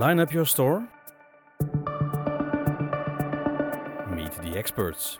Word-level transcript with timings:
Line 0.00 0.20
up 0.20 0.30
your 0.30 0.46
store. 0.46 0.88
Meet 4.14 4.32
the 4.42 4.52
experts. 4.54 5.18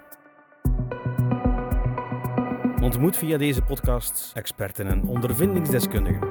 Ontmoet 2.83 3.17
via 3.17 3.39
deze 3.39 3.63
podcast 3.63 4.31
experten 4.35 4.87
en 4.87 5.03
ondervindingsdeskundigen. 5.03 6.29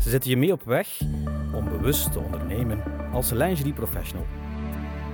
Ze 0.00 0.10
zetten 0.10 0.30
je 0.30 0.36
mee 0.36 0.52
op 0.52 0.62
weg 0.62 1.00
om 1.54 1.68
bewust 1.68 2.12
te 2.12 2.18
ondernemen 2.18 2.82
als 3.12 3.30
lingerie 3.30 3.72
professional. 3.72 4.26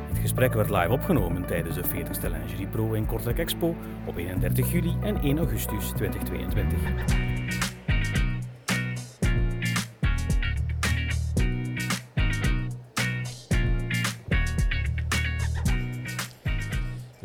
Het 0.09 0.19
gesprek 0.19 0.53
werd 0.53 0.71
live 0.71 0.91
opgenomen 0.91 1.47
tijdens 1.47 1.77
de 1.77 1.85
40ste 1.85 2.31
Lingerie 2.31 2.67
Pro 2.67 2.93
in 2.93 3.07
Kortrijk 3.07 3.39
Expo 3.39 3.77
op 4.07 4.17
31 4.17 4.73
juli 4.73 4.97
en 5.03 5.21
1 5.21 5.39
augustus 5.39 5.89
2022. 5.97 7.72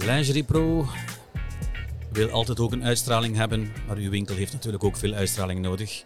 Lingerie 0.07 0.43
Pro 0.43 0.85
wil 2.11 2.29
altijd 2.29 2.59
ook 2.59 2.71
een 2.71 2.83
uitstraling 2.83 3.35
hebben, 3.35 3.71
maar 3.87 3.97
uw 3.97 4.09
winkel 4.09 4.35
heeft 4.35 4.53
natuurlijk 4.53 4.83
ook 4.83 4.97
veel 4.97 5.13
uitstraling 5.13 5.61
nodig. 5.61 6.03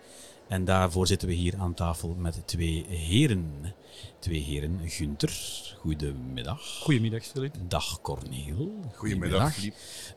En 0.48 0.66
daarvoor 0.66 1.08
zitten 1.08 1.28
we 1.28 1.34
hier 1.34 1.54
aan 1.58 1.74
tafel 1.74 2.16
met 2.18 2.42
twee 2.46 2.86
heren. 2.88 3.74
Twee 4.20 4.40
heren. 4.40 4.80
Gunther, 4.86 5.32
goedemiddag. 5.80 6.62
Goedemiddag, 6.82 7.24
Filip. 7.24 7.56
Dag 7.68 8.02
Corneel. 8.02 8.72
Goedemiddag, 8.94 9.54
Filip. 9.54 9.74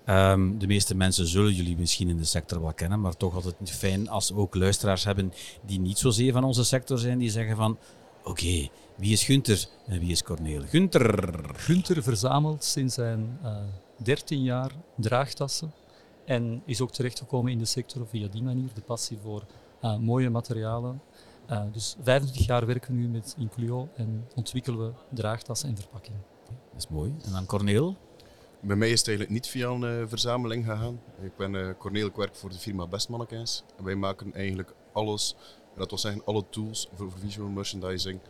Um, 0.06 0.58
de 0.58 0.66
meeste 0.66 0.94
mensen 0.94 1.26
zullen 1.26 1.54
jullie 1.54 1.76
misschien 1.76 2.08
in 2.08 2.16
de 2.16 2.24
sector 2.24 2.60
wel 2.60 2.72
kennen, 2.72 3.00
maar 3.00 3.16
toch 3.16 3.34
altijd 3.34 3.70
fijn 3.70 4.08
als 4.08 4.30
we 4.30 4.36
ook 4.36 4.54
luisteraars 4.54 5.04
hebben 5.04 5.32
die 5.66 5.80
niet 5.80 5.98
zozeer 5.98 6.32
van 6.32 6.44
onze 6.44 6.64
sector 6.64 6.98
zijn, 6.98 7.18
die 7.18 7.30
zeggen 7.30 7.56
van 7.56 7.78
oké, 8.24 8.68
wie 8.96 9.12
is 9.12 9.24
Gunther 9.24 9.66
en 9.86 10.00
wie 10.00 10.10
is 10.10 10.22
Corneel? 10.22 10.62
Gunther. 10.62 11.40
Gunther 11.56 12.02
verzamelt 12.02 12.64
sinds 12.64 12.94
zijn 12.94 13.38
uh, 13.42 13.56
13 13.96 14.42
jaar 14.42 14.70
draagtassen 14.96 15.72
en 16.24 16.62
is 16.64 16.80
ook 16.80 16.90
terechtgekomen 16.92 17.52
in 17.52 17.58
de 17.58 17.64
sector 17.64 18.06
via 18.06 18.28
die 18.28 18.42
manier, 18.42 18.68
de 18.74 18.80
passie 18.80 19.18
voor 19.22 19.44
uh, 19.82 19.96
mooie 19.96 20.30
materialen. 20.30 21.02
Uh, 21.50 21.62
dus 21.72 21.96
25 22.02 22.46
jaar 22.46 22.66
werken 22.66 22.94
we 22.94 23.00
nu 23.00 23.08
met 23.08 23.34
Inclio 23.38 23.88
en 23.96 24.26
ontwikkelen 24.34 24.86
we 24.86 24.92
draagtassen 25.14 25.68
en 25.68 25.76
verpakkingen. 25.76 26.24
Dat 26.46 26.82
is 26.82 26.88
mooi. 26.88 27.14
En 27.24 27.32
dan 27.32 27.46
Corneel? 27.46 27.96
Bij 28.60 28.76
mij 28.76 28.90
is 28.90 28.98
het 28.98 29.08
eigenlijk 29.08 29.36
niet 29.36 29.48
via 29.48 29.68
een 29.68 30.00
uh, 30.00 30.08
verzameling 30.08 30.64
gegaan. 30.64 31.00
Ik 31.20 31.36
ben 31.36 31.54
uh, 31.54 31.68
Corneel, 31.78 32.06
ik 32.06 32.14
werk 32.14 32.36
voor 32.36 32.50
de 32.50 32.58
firma 32.58 32.86
Bestmannekijns. 32.86 33.64
En 33.78 33.84
wij 33.84 33.94
maken 33.94 34.34
eigenlijk 34.34 34.74
alles, 34.92 35.36
dat 35.76 35.88
wil 35.88 35.98
zeggen 35.98 36.22
alle 36.24 36.44
tools 36.50 36.88
voor, 36.94 37.10
voor 37.10 37.20
visual 37.20 37.48
merchandising, 37.48 38.20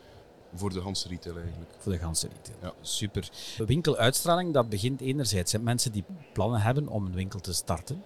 voor 0.55 0.73
de 0.73 0.81
ganse 0.81 1.09
retail 1.09 1.37
eigenlijk. 1.37 1.71
Voor 1.79 1.93
de 1.93 1.99
ganse 1.99 2.29
retail. 2.29 2.57
Ja. 2.63 2.73
Super. 2.81 3.31
Winkeluitstraling, 3.67 4.53
dat 4.53 4.69
begint 4.69 5.01
enerzijds. 5.01 5.53
Hè. 5.53 5.59
Mensen 5.59 5.93
die 5.93 6.05
plannen 6.33 6.61
hebben 6.61 6.89
om 6.89 7.07
een 7.07 7.15
winkel 7.15 7.41
te 7.41 7.53
starten. 7.53 8.05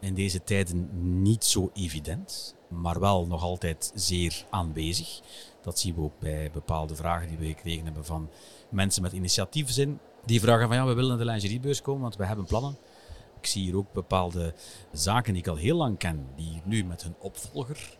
In 0.00 0.14
deze 0.14 0.44
tijden 0.44 0.88
niet 1.22 1.44
zo 1.44 1.70
evident, 1.74 2.54
maar 2.68 3.00
wel 3.00 3.26
nog 3.26 3.42
altijd 3.42 3.92
zeer 3.94 4.46
aanwezig. 4.50 5.20
Dat 5.62 5.78
zien 5.78 5.94
we 5.94 6.00
ook 6.00 6.18
bij 6.18 6.50
bepaalde 6.52 6.96
vragen 6.96 7.28
die 7.28 7.38
we 7.38 7.46
gekregen 7.46 7.84
hebben 7.84 8.04
van 8.04 8.28
mensen 8.68 9.02
met 9.02 9.12
initiatiefzin. 9.12 9.98
Die 10.24 10.40
vragen 10.40 10.68
van 10.68 10.76
ja, 10.76 10.86
we 10.86 10.94
willen 10.94 11.08
naar 11.08 11.18
de 11.18 11.32
lingeriebeurs 11.32 11.82
komen, 11.82 12.02
want 12.02 12.16
we 12.16 12.26
hebben 12.26 12.44
plannen. 12.44 12.76
Ik 13.40 13.46
zie 13.46 13.62
hier 13.62 13.76
ook 13.76 13.92
bepaalde 13.92 14.54
zaken 14.92 15.32
die 15.32 15.42
ik 15.42 15.48
al 15.48 15.56
heel 15.56 15.76
lang 15.76 15.98
ken, 15.98 16.26
die 16.36 16.60
nu 16.64 16.84
met 16.84 17.02
hun 17.02 17.14
opvolger 17.18 17.98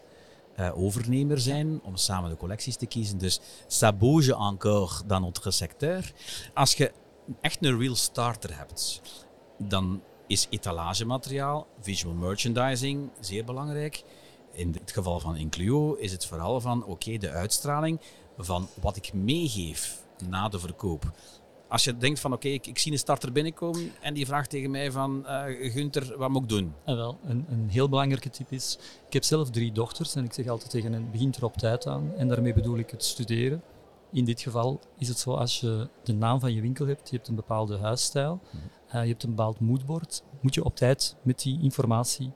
uh, 0.61 0.79
overnemer 0.79 1.41
zijn 1.41 1.81
om 1.83 1.97
samen 1.97 2.31
de 2.31 2.37
collecties 2.37 2.77
te 2.77 2.87
kiezen. 2.87 3.19
Dus 3.19 3.41
ça 3.69 3.99
bouge 3.99 4.35
encore 4.35 5.03
dans 5.07 5.21
notre 5.21 5.51
secteur. 5.51 6.13
Als 6.55 6.75
je 6.75 6.93
echt 7.41 7.65
een 7.65 7.79
real 7.79 7.95
starter 7.95 8.59
hebt, 8.59 9.03
dan 9.59 10.03
is 10.27 10.47
etalagemateriaal, 10.51 11.67
visual 11.81 12.15
merchandising 12.15 13.11
zeer 13.21 13.45
belangrijk. 13.45 14.03
In 14.53 14.77
het 14.81 14.93
geval 14.93 15.21
van 15.21 15.37
Incluo 15.37 15.95
is 15.95 16.13
het 16.13 16.27
vooral 16.27 16.61
van 16.61 16.85
oké, 16.85 17.17
de 17.17 17.31
uitstraling 17.31 18.01
van 18.39 18.69
wat 18.81 18.97
ik 18.97 19.13
meegeef 19.13 20.05
na 20.29 20.49
de 20.49 20.59
verkoop. 20.59 21.13
Als 21.69 21.85
je 21.85 21.97
denkt 21.97 22.21
van 22.21 22.33
oké, 22.33 22.47
okay, 22.47 22.57
ik, 22.57 22.67
ik, 22.67 22.79
zie 22.79 22.93
een 22.93 22.99
starter 22.99 23.33
binnenkomen 23.33 23.93
en 24.01 24.15
die 24.15 24.27
vraagt 24.27 24.51
tegen 24.51 24.71
mij 24.71 24.91
van 24.91 25.25
uh, 25.27 25.73
Gunther, 25.73 26.19
wat 26.19 26.31
moet 26.31 26.43
ik 26.43 26.49
doen? 26.49 26.75
En 26.85 26.97
wel, 26.97 27.19
een, 27.25 27.47
een 27.49 27.69
heel 27.71 27.89
belangrijke 27.89 28.31
tip 28.31 28.53
is, 28.53 28.79
ik 29.07 29.13
heb 29.13 29.25
zelf 29.25 29.51
drie 29.51 29.73
dochters 29.73 30.15
en 30.15 30.25
ik 30.25 30.33
zeg 30.33 30.49
altijd 30.49 30.71
tegen 30.71 30.93
hen, 30.93 31.11
begin 31.11 31.35
er 31.37 31.45
op 31.45 31.57
tijd 31.57 31.87
aan. 31.87 32.13
En 32.17 32.29
daarmee 32.29 32.55
bedoel 32.55 32.79
ik 32.79 32.91
het 32.91 33.05
studeren. 33.05 33.63
In 34.13 34.25
dit 34.25 34.41
geval 34.41 34.81
is 34.99 35.09
het 35.09 35.19
zo, 35.19 35.35
als 35.35 35.61
je 35.61 35.89
de 36.03 36.13
naam 36.13 36.41
van 36.41 36.55
je 36.55 36.61
winkel 36.61 36.87
hebt, 36.87 37.11
je 37.11 37.17
hebt 37.17 37.29
een 37.29 37.35
bepaalde 37.35 37.79
huisstijl, 37.79 38.41
uh, 38.87 38.93
je 39.03 39.09
hebt 39.09 39.23
een 39.23 39.35
bepaald 39.35 39.61
moodboard, 39.61 40.23
moet 40.41 40.55
je 40.55 40.65
op 40.65 40.77
tijd 40.77 41.17
met 41.23 41.43
die 41.43 41.63
informatie 41.63 42.33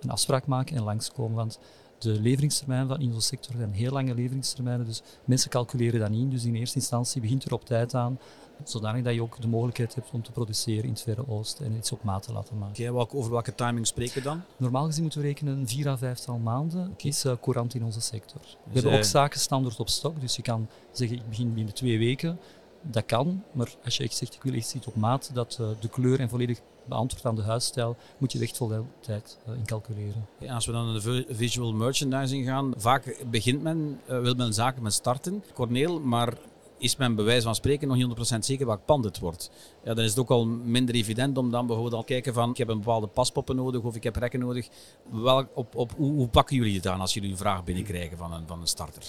een 0.00 0.10
afspraak 0.10 0.46
maken 0.46 0.76
en 0.76 0.82
langskomen. 0.82 1.36
Want 1.36 1.58
de 2.02 2.20
leveringstermijnen 2.20 2.88
van 2.88 3.00
in 3.00 3.12
onze 3.12 3.26
sector 3.26 3.54
zijn 3.56 3.72
heel 3.72 3.92
lange 3.92 4.14
leveringstermijnen, 4.14 4.86
dus 4.86 5.02
mensen 5.24 5.50
calculeren 5.50 6.00
dat 6.00 6.10
niet. 6.10 6.30
Dus 6.30 6.44
in 6.44 6.54
eerste 6.54 6.76
instantie 6.76 7.20
begint 7.20 7.44
er 7.44 7.52
op 7.52 7.64
tijd 7.64 7.94
aan, 7.94 8.18
zodanig 8.64 9.04
dat 9.04 9.14
je 9.14 9.22
ook 9.22 9.40
de 9.40 9.48
mogelijkheid 9.48 9.94
hebt 9.94 10.10
om 10.12 10.22
te 10.22 10.32
produceren 10.32 10.84
in 10.84 10.90
het 10.90 11.02
Verre 11.02 11.28
Oosten 11.28 11.66
en 11.66 11.76
iets 11.76 11.92
op 11.92 12.02
maat 12.02 12.22
te 12.22 12.32
laten 12.32 12.58
maken. 12.58 12.90
Okay, 12.90 13.18
over 13.18 13.30
welke 13.30 13.54
timing 13.54 13.86
spreken 13.86 14.14
we 14.14 14.20
dan? 14.20 14.42
Normaal 14.56 14.84
gezien 14.84 15.02
moeten 15.02 15.20
we 15.20 15.26
rekenen 15.26 15.68
vier 15.68 15.88
à 15.88 15.96
vijftal 15.96 16.38
maanden. 16.38 16.80
Okay. 16.80 17.10
is 17.10 17.24
uh, 17.24 17.32
courant 17.40 17.74
in 17.74 17.84
onze 17.84 18.00
sector. 18.00 18.40
Dus 18.40 18.56
we 18.64 18.72
hebben 18.72 18.92
ook 18.92 19.04
zaken 19.04 19.40
standaard 19.40 19.80
op 19.80 19.88
stok, 19.88 20.20
dus 20.20 20.36
je 20.36 20.42
kan 20.42 20.68
zeggen 20.92 21.16
ik 21.16 21.28
begin 21.28 21.54
binnen 21.54 21.74
twee 21.74 21.98
weken. 21.98 22.38
Dat 22.82 23.06
kan, 23.06 23.42
maar 23.52 23.74
als 23.84 23.96
je 23.96 24.04
echt 24.04 24.16
zegt 24.16 24.34
ik 24.34 24.42
wil 24.42 24.52
echt 24.52 24.74
iets 24.74 24.86
op 24.86 24.96
maat 24.96 25.30
dat 25.32 25.58
uh, 25.60 25.68
de 25.80 25.88
kleur 25.88 26.20
en 26.20 26.28
volledig 26.28 26.60
beantwoordt 26.84 27.26
aan 27.26 27.34
de 27.34 27.42
huisstijl, 27.42 27.96
moet 28.18 28.32
je 28.32 28.38
echt 28.38 28.56
vol 28.56 28.86
tijd 29.00 29.38
uh, 29.48 29.54
in 29.54 29.66
calculeren. 29.66 30.26
Als 30.48 30.66
we 30.66 30.72
dan 30.72 30.92
naar 30.92 31.02
de 31.02 31.26
visual 31.28 31.72
merchandising 31.72 32.46
gaan, 32.46 32.72
vaak 32.76 33.24
begint 33.30 33.62
men, 33.62 34.00
uh, 34.10 34.20
wil 34.20 34.34
men 34.34 34.54
zaken 34.54 34.82
met 34.82 34.92
starten, 34.92 35.44
Corneel, 35.54 36.00
maar 36.00 36.34
is 36.80 36.96
men 36.96 37.14
bij 37.14 37.24
wijze 37.24 37.42
van 37.42 37.54
spreken 37.54 37.88
nog 37.88 37.96
niet 37.96 38.34
100% 38.34 38.38
zeker 38.38 38.66
welk 38.66 38.84
pand 38.84 39.04
het 39.04 39.18
wordt. 39.18 39.50
Ja, 39.84 39.94
dan 39.94 40.04
is 40.04 40.10
het 40.10 40.18
ook 40.18 40.30
al 40.30 40.46
minder 40.46 40.94
evident 40.94 41.38
om 41.38 41.50
dan 41.50 41.66
bijvoorbeeld 41.66 41.96
al 41.96 42.04
kijken 42.04 42.34
van 42.34 42.50
ik 42.50 42.56
heb 42.56 42.68
een 42.68 42.78
bepaalde 42.78 43.06
paspoppen 43.06 43.56
nodig 43.56 43.82
of 43.82 43.96
ik 43.96 44.02
heb 44.02 44.16
rekken 44.16 44.40
nodig. 44.40 44.68
Welk, 45.10 45.48
op, 45.54 45.74
op, 45.74 45.92
hoe, 45.96 46.12
hoe 46.12 46.28
pakken 46.28 46.56
jullie 46.56 46.76
het 46.76 46.86
aan 46.86 47.00
als 47.00 47.14
jullie 47.14 47.30
een 47.30 47.36
vraag 47.36 47.64
binnenkrijgen 47.64 48.18
van 48.18 48.32
een, 48.32 48.46
van 48.46 48.60
een 48.60 48.66
starter? 48.66 49.02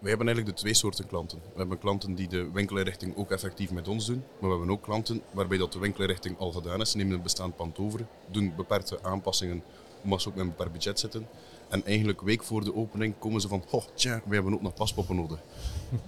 We 0.00 0.08
hebben 0.08 0.26
eigenlijk 0.26 0.56
de 0.56 0.62
twee 0.62 0.74
soorten 0.74 1.06
klanten. 1.06 1.38
We 1.38 1.58
hebben 1.58 1.78
klanten 1.78 2.14
die 2.14 2.28
de 2.28 2.50
winkelinrichting 2.50 3.16
ook 3.16 3.30
effectief 3.30 3.70
met 3.70 3.88
ons 3.88 4.06
doen. 4.06 4.24
Maar 4.38 4.50
we 4.50 4.56
hebben 4.56 4.70
ook 4.70 4.82
klanten 4.82 5.22
waarbij 5.30 5.58
dat 5.58 5.72
de 5.72 5.78
winkelinrichting 5.78 6.38
al 6.38 6.52
gedaan 6.52 6.80
is. 6.80 6.90
Ze 6.90 6.96
nemen 6.96 7.14
een 7.14 7.22
bestaand 7.22 7.56
pand 7.56 7.78
over, 7.78 8.06
doen 8.30 8.52
beperkte 8.56 9.02
aanpassingen 9.02 9.62
omdat 10.02 10.22
ze 10.22 10.28
ook 10.28 10.34
met 10.34 10.44
een 10.44 10.50
beperkt 10.50 10.72
budget 10.72 11.00
zitten. 11.00 11.28
En 11.68 11.84
eigenlijk 11.84 12.20
week 12.20 12.42
voor 12.42 12.64
de 12.64 12.74
opening 12.74 13.14
komen 13.18 13.40
ze 13.40 13.48
van, 13.48 13.64
oh 13.70 13.84
tja, 13.94 14.22
we 14.24 14.34
hebben 14.34 14.54
ook 14.54 14.62
nog 14.62 14.74
paspoppen 14.74 15.16
nodig. 15.16 15.38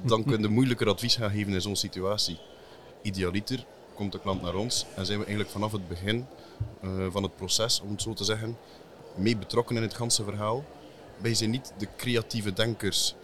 Dan 0.02 0.24
kun 0.24 0.42
je 0.42 0.48
moeilijker 0.48 0.88
advies 0.88 1.16
gaan 1.16 1.30
geven 1.30 1.52
in 1.52 1.60
zo'n 1.60 1.76
situatie. 1.76 2.38
Idealiter 3.02 3.66
komt 3.94 4.12
de 4.12 4.20
klant 4.20 4.42
naar 4.42 4.54
ons 4.54 4.86
en 4.96 5.06
zijn 5.06 5.18
we 5.18 5.24
eigenlijk 5.24 5.54
vanaf 5.54 5.72
het 5.72 5.88
begin 5.88 6.26
uh, 6.84 7.06
van 7.10 7.22
het 7.22 7.36
proces, 7.36 7.80
om 7.80 7.90
het 7.90 8.02
zo 8.02 8.12
te 8.12 8.24
zeggen, 8.24 8.56
mee 9.14 9.36
betrokken 9.36 9.76
in 9.76 9.82
het 9.82 9.94
ganse 9.94 10.24
verhaal. 10.24 10.64
Wij 11.18 11.34
zijn 11.34 11.50
niet 11.50 11.72
de 11.78 11.88
creatieve 11.96 12.52
denkers 12.52 13.14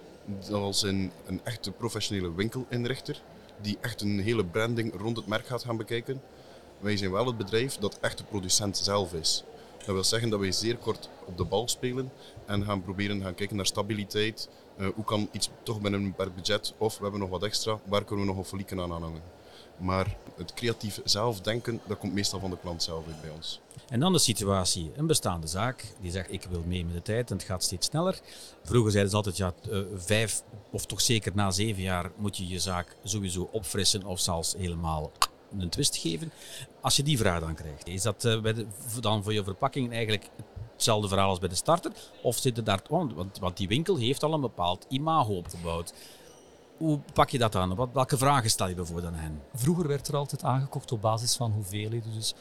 als 0.53 0.83
een, 0.83 1.11
een 1.27 1.41
echte 1.45 1.71
professionele 1.71 2.35
winkelinrichter 2.35 3.23
die 3.61 3.79
echt 3.81 4.01
een 4.01 4.21
hele 4.21 4.45
branding 4.45 5.01
rond 5.01 5.17
het 5.17 5.27
merk 5.27 5.47
gaat 5.47 5.65
gaan 5.65 5.77
bekijken. 5.77 6.23
Wij 6.79 6.97
zijn 6.97 7.11
wel 7.11 7.27
het 7.27 7.37
bedrijf 7.37 7.77
dat 7.77 7.99
echt 8.01 8.19
de 8.19 8.25
producent 8.25 8.77
zelf 8.77 9.13
is. 9.13 9.45
Dat 9.79 9.87
wil 9.87 10.05
zeggen 10.05 10.31
dat 10.31 10.41
wij 10.41 10.53
zeer 10.53 10.77
kort 10.77 11.09
op 11.25 11.37
de 11.37 11.45
bal 11.45 11.69
spelen 11.69 12.13
en 12.47 12.65
gaan 12.65 12.83
proberen 12.83 13.23
gaan 13.23 13.35
kijken 13.35 13.57
naar 13.57 13.67
stabiliteit. 13.67 14.49
Uh, 14.79 14.89
hoe 14.95 15.05
kan 15.05 15.29
iets 15.33 15.51
toch 15.63 15.81
binnen 15.81 16.01
een 16.01 16.09
beperkt 16.09 16.35
budget 16.35 16.75
of 16.79 16.97
we 16.97 17.03
hebben 17.03 17.21
nog 17.21 17.31
wat 17.31 17.43
extra, 17.43 17.81
waar 17.85 18.05
kunnen 18.05 18.27
we 18.27 18.31
nog 18.33 18.41
een 18.41 18.49
folieken 18.49 18.81
aan 18.81 18.93
aanhangen. 18.93 19.23
Maar 19.77 20.17
het 20.37 20.55
creatief 20.55 21.01
zelf 21.05 21.41
denken, 21.41 21.81
dat 21.87 21.99
komt 21.99 22.13
meestal 22.13 22.41
van 22.41 22.51
de 22.51 22.59
klant 22.61 22.83
zelf 22.83 23.07
uit 23.07 23.21
bij 23.21 23.31
ons. 23.31 23.61
En 23.89 24.01
dan 24.01 24.13
de 24.13 24.19
situatie. 24.19 24.91
Een 24.97 25.07
bestaande 25.07 25.47
zaak 25.47 25.85
die 26.01 26.11
zegt 26.11 26.33
ik 26.33 26.43
wil 26.51 26.63
mee 26.67 26.85
met 26.85 26.95
de 26.95 27.03
tijd 27.03 27.31
en 27.31 27.37
het 27.37 27.47
gaat 27.47 27.63
steeds 27.63 27.87
sneller. 27.87 28.21
Vroeger 28.63 28.91
zeiden 28.91 29.11
ze 29.11 29.17
altijd 29.17 29.37
ja, 29.37 29.53
uh, 29.71 29.81
vijf 29.95 30.43
of 30.71 30.87
toch 30.87 31.01
zeker 31.01 31.33
na 31.35 31.51
zeven 31.51 31.83
jaar 31.83 32.11
moet 32.17 32.37
je 32.37 32.49
je 32.49 32.59
zaak 32.59 32.97
sowieso 33.05 33.49
opfrissen 33.53 34.05
of 34.05 34.21
zelfs 34.21 34.55
helemaal 34.57 35.11
een 35.59 35.69
twist 35.69 35.97
geven. 35.97 36.33
Als 36.81 36.97
je 36.97 37.03
die 37.03 37.19
vraag 37.19 37.41
dan 37.41 37.55
krijgt, 37.55 37.87
is 37.87 38.03
dat 38.03 38.21
de, 38.21 38.67
dan 39.01 39.23
voor 39.23 39.33
je 39.33 39.45
verpakking 39.45 39.93
eigenlijk 39.93 40.31
hetzelfde 40.73 41.09
verhaal 41.09 41.29
als 41.29 41.39
bij 41.39 41.49
de 41.49 41.55
starter? 41.55 41.93
Of 42.23 42.37
zit 42.37 42.57
er 42.57 42.65
daar, 42.65 42.81
want, 42.89 43.39
want 43.39 43.57
die 43.57 43.69
winkel 43.69 43.97
heeft 43.97 44.23
al 44.23 44.33
een 44.33 44.41
bepaald 44.41 44.87
imago 44.89 45.37
opgebouwd. 45.37 45.93
Hoe 46.77 47.01
pak 47.13 47.31
je 47.31 47.39
dat 47.39 47.55
aan? 47.55 47.75
Wat, 47.75 47.89
welke 47.93 48.19
vragen 48.19 48.51
stel 48.51 48.69
je 48.69 48.75
bijvoorbeeld 48.75 49.07
aan 49.07 49.21
hen? 49.21 49.43
Vroeger 49.55 49.89
werd 49.89 50.09
er 50.09 50.17
altijd 50.17 50.43
aangekocht 50.43 50.93
op 50.93 51.01
basis 51.01 51.37
van 51.37 51.53
hoeveelheden. 51.53 52.13
Dus 52.15 52.35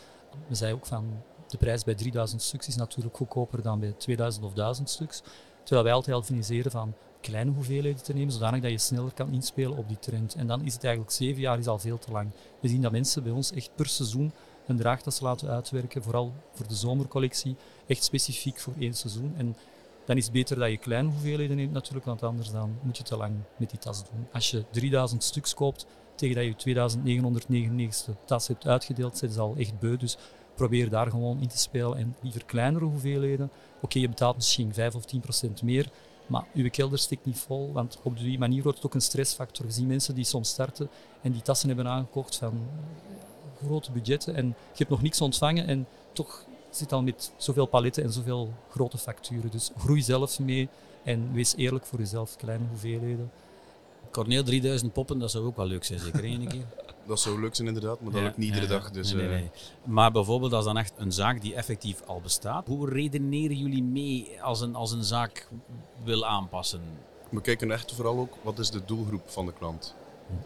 we 0.48 0.56
zeiden 0.56 0.80
ook 0.80 0.86
van 0.86 1.24
de 1.48 1.58
prijs 1.58 1.84
bij 1.84 1.96
3000 1.96 2.42
stuks 2.42 2.68
is 2.68 2.76
natuurlijk 2.76 3.18
goedkoper 3.18 3.62
dan 3.62 3.80
bij 3.80 3.92
2000 3.98 4.46
of 4.46 4.54
1000 4.54 4.90
stuks. 4.90 5.22
Terwijl 5.64 5.84
wij 5.84 5.94
altijd 5.94 6.16
adviseren 6.16 6.72
van 6.72 6.94
kleine 7.22 7.52
hoeveelheden 7.52 8.04
te 8.04 8.14
nemen, 8.14 8.32
zodanig 8.32 8.62
dat 8.62 8.72
je 8.72 8.78
sneller 8.78 9.14
kan 9.14 9.32
inspelen 9.32 9.78
op 9.78 9.88
die 9.88 10.00
trend. 10.00 10.36
En 10.36 10.48
dan 10.48 10.66
is 10.66 10.74
het 10.74 10.84
eigenlijk 10.84 11.14
zeven 11.14 11.42
jaar 11.42 11.60
is 11.60 11.68
al 11.68 11.80
veel 11.80 11.98
te 11.98 12.12
lang. 12.12 12.30
We 12.60 12.68
zien 12.68 12.82
dat 12.82 12.92
mensen 12.92 13.24
bij 13.24 13.32
ons 13.32 13.52
echt 13.52 13.70
per 13.76 13.88
seizoen 13.88 14.32
een 14.68 14.78
draagtas 14.78 15.20
laten 15.20 15.50
uitwerken, 15.50 16.04
vooral 16.04 16.34
voor 16.52 16.68
de 16.68 16.76
zomercollectie, 16.76 17.56
echt 17.88 18.04
specifiek 18.04 18.60
voor 18.60 18.74
één 18.80 18.94
seizoen. 18.94 19.34
En 19.38 19.56
dan 20.06 20.18
is 20.18 20.24
het 20.24 20.34
beter 20.34 20.60
dat 20.60 20.70
je 20.70 20.78
kleine 20.78 21.10
hoeveelheden 21.10 21.56
neemt 21.56 21.74
natuurlijk, 21.74 22.06
want 22.06 22.24
anders 22.24 22.52
dan 22.52 22.78
moet 22.82 22.98
je 22.98 23.04
te 23.04 23.18
lang 23.18 23.34
met 23.58 23.70
die 23.70 23.80
tas 23.80 24.04
doen. 24.04 24.28
Als 24.34 24.52
je 24.52 24.66
3000 24.72 25.24
stuks 25.24 25.54
koopt, 25.54 25.86
tegen 26.16 26.36
dat 26.36 26.46
je 26.46 26.56
2999 26.56 28.16
tas 28.26 28.48
hebt 28.48 28.68
uitgedeeld, 28.68 29.18
zit 29.18 29.34
ze 29.34 29.40
al 29.40 29.56
echt 29.58 29.80
beu. 29.80 29.98
Dus 29.98 30.18
probeer 30.58 30.90
daar 30.90 31.10
gewoon 31.10 31.42
in 31.42 31.48
te 31.48 31.58
spelen 31.58 31.98
en 31.98 32.16
liever 32.22 32.46
kleinere 32.46 32.86
hoeveelheden. 32.86 33.52
Oké, 33.82 34.00
je 34.00 34.10
betaalt 34.10 34.36
misschien 34.36 34.74
5 34.74 34.96
of 34.96 35.06
10 35.06 35.20
procent 35.20 35.62
meer, 35.62 35.90
maar 36.28 36.46
uw 36.54 36.70
kelder 36.70 37.00
stikt 37.00 37.26
niet 37.26 37.40
vol, 37.40 37.72
want 37.72 38.00
op 38.04 38.18
die 38.18 38.40
manier 38.40 38.64
wordt 38.64 38.78
het 38.78 38.88
ook 38.88 38.94
een 38.94 39.02
stressfactor. 39.02 39.66
We 39.66 39.72
zien 39.72 39.88
mensen 39.88 40.16
die 40.16 40.26
soms 40.26 40.50
starten 40.50 40.90
en 41.22 41.32
die 41.32 41.42
tassen 41.42 41.68
hebben 41.68 41.88
aangekocht 41.88 42.36
van 42.36 42.68
grote 43.66 43.92
budgetten 43.92 44.36
en 44.36 44.46
je 44.48 44.78
hebt 44.78 44.90
nog 44.90 45.02
niks 45.02 45.22
ontvangen 45.22 45.68
en 45.68 45.88
toch 46.14 46.46
zit 46.70 46.92
al 46.92 47.04
met 47.04 47.32
zoveel 47.38 47.66
paletten 47.66 48.04
en 48.04 48.12
zoveel 48.12 48.54
grote 48.70 48.98
facturen. 48.98 49.52
Dus 49.52 49.72
groei 49.78 50.02
zelf 50.02 50.40
mee 50.40 50.70
en 51.04 51.34
wees 51.34 51.56
eerlijk 51.56 51.86
voor 51.86 52.00
jezelf, 52.00 52.36
kleine 52.36 52.66
hoeveelheden. 52.70 53.32
Corneel 54.12 54.44
3000 54.44 54.94
poppen, 54.94 55.20
dat 55.20 55.32
zou 55.32 55.46
ook 55.46 55.56
wel 55.56 55.66
leuk 55.66 55.84
zijn, 55.84 56.00
zeker 56.00 56.24
één 56.24 56.48
keer. 56.48 56.66
Dat 57.08 57.20
zou 57.20 57.42
leuk 57.42 57.56
zijn 57.56 57.68
inderdaad, 57.68 58.02
maar 58.02 58.12
dat 58.12 58.24
ook 58.24 58.38
niet 58.38 58.48
iedere 58.48 58.68
dag. 58.68 58.92
Dus, 58.92 59.14
nee, 59.14 59.28
nee, 59.28 59.36
eh, 59.36 59.42
nee. 59.42 59.52
Maar 59.84 60.12
bijvoorbeeld 60.12 60.54
als 60.54 60.66
dan 60.66 60.78
echt 60.78 60.94
een 60.98 61.12
zaak 61.12 61.42
die 61.42 61.56
effectief 61.56 62.02
al 62.02 62.22
bestaat, 62.22 62.68
hoe 62.68 62.90
redeneren 62.90 63.58
jullie 63.58 63.84
mee 63.84 64.42
als 64.42 64.62
een, 64.62 64.76
als 64.76 64.92
een 64.92 65.04
zaak 65.04 65.48
wil 66.04 66.26
aanpassen? 66.26 66.82
we 67.30 67.42
kijken 67.42 67.72
echt 67.72 67.94
vooral 67.94 68.18
ook 68.18 68.34
wat 68.42 68.60
is 68.60 68.70
de 68.70 68.86
doelgroep 68.86 69.30
van 69.30 69.46
de 69.46 69.54
klant. 69.54 69.96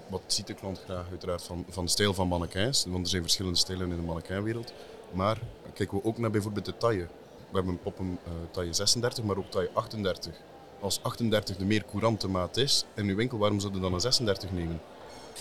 Wat 0.10 0.22
ziet 0.28 0.48
de 0.48 0.54
klant 0.54 0.82
graag 0.86 1.10
uiteraard 1.10 1.44
van, 1.44 1.66
van 1.70 1.86
de 1.86 1.92
stijl 1.92 2.14
van 2.14 2.28
mannequins, 2.28 2.86
want 2.86 3.04
er 3.04 3.10
zijn 3.10 3.22
verschillende 3.22 3.58
stijlen 3.58 3.90
in 3.90 3.96
de 3.96 4.02
mannequinwereld. 4.02 4.74
Maar 5.12 5.40
kijken 5.74 5.98
we 5.98 6.04
ook 6.04 6.18
naar 6.18 6.32
bijvoorbeeld 6.32 6.66
de 6.66 6.78
taille. 6.78 7.08
We 7.50 7.58
hebben 7.58 7.80
poppen 7.80 8.20
uh, 8.28 8.34
taille 8.52 8.74
36, 8.74 9.24
maar 9.24 9.38
ook 9.38 9.52
taille 9.52 9.70
38. 9.74 10.36
Als 10.80 11.04
38 11.04 11.58
de 11.58 11.66
meer 11.66 11.86
courante 11.86 12.28
maat 12.28 12.58
is 12.58 12.86
in 12.96 13.08
uw 13.08 13.16
winkel, 13.16 13.38
waarom 13.38 13.60
zou 13.60 13.74
je 13.74 13.80
dan 13.80 13.94
een 13.94 14.00
36 14.00 14.52
nemen? 14.52 14.82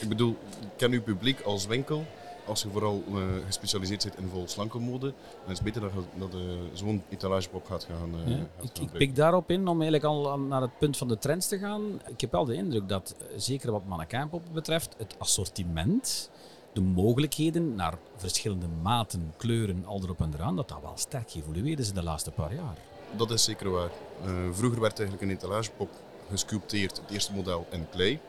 Ik 0.01 0.09
bedoel, 0.09 0.37
ken 0.77 0.93
uw 0.93 1.03
publiek 1.03 1.41
als 1.41 1.67
winkel, 1.67 2.05
als 2.47 2.63
je 2.63 2.69
vooral 2.69 3.03
uh, 3.09 3.23
gespecialiseerd 3.47 4.03
bent 4.03 4.19
in 4.19 4.29
vol 4.29 4.49
slanke 4.49 4.79
mode, 4.79 5.13
dan 5.43 5.51
is 5.51 5.59
het 5.59 5.63
beter 5.63 5.81
dat, 5.81 5.91
je, 5.93 6.19
dat 6.19 6.35
uh, 6.35 6.41
zo'n 6.73 7.03
etalagepop 7.09 7.67
gaat 7.67 7.85
gaan. 7.85 8.15
Uh, 8.15 8.37
ja, 8.37 8.47
gaat 8.59 8.79
ik, 8.79 8.83
ik 8.83 8.93
pik 8.93 9.17
daarop 9.17 9.51
in 9.51 9.69
om 9.69 9.83
eigenlijk 9.83 10.05
al 10.05 10.39
naar 10.39 10.61
het 10.61 10.79
punt 10.79 10.97
van 10.97 11.09
de 11.09 11.19
trends 11.19 11.49
te 11.49 11.59
gaan. 11.59 12.01
Ik 12.09 12.21
heb 12.21 12.33
wel 12.33 12.45
de 12.45 12.55
indruk 12.55 12.89
dat, 12.89 13.15
zeker 13.37 13.73
wat 13.73 13.87
mannequinpoppen 13.87 14.53
betreft, 14.53 14.95
het 14.99 15.15
assortiment, 15.19 16.31
de 16.73 16.81
mogelijkheden 16.81 17.75
naar 17.75 17.99
verschillende 18.17 18.67
maten, 18.83 19.35
kleuren, 19.37 19.85
al 19.85 20.01
erop 20.03 20.21
en 20.21 20.31
eraan, 20.35 20.57
dat 20.57 20.69
dat 20.69 20.81
wel 20.83 20.97
sterk 20.97 21.31
geëvolueerd 21.31 21.79
is 21.79 21.89
in 21.89 21.95
de 21.95 22.03
laatste 22.03 22.31
paar 22.31 22.55
jaar. 22.55 22.77
Dat 23.17 23.31
is 23.31 23.45
zeker 23.45 23.71
waar. 23.71 23.91
vroeger 24.53 24.81
werd 24.81 24.99
eigenlijk 24.99 25.31
een 25.31 25.37
etalagepop 25.37 25.91
gesculpteerd, 26.31 26.97
het 26.97 27.11
eerste 27.11 27.33
model 27.33 27.67
in 27.71 27.87
klei. 27.91 28.21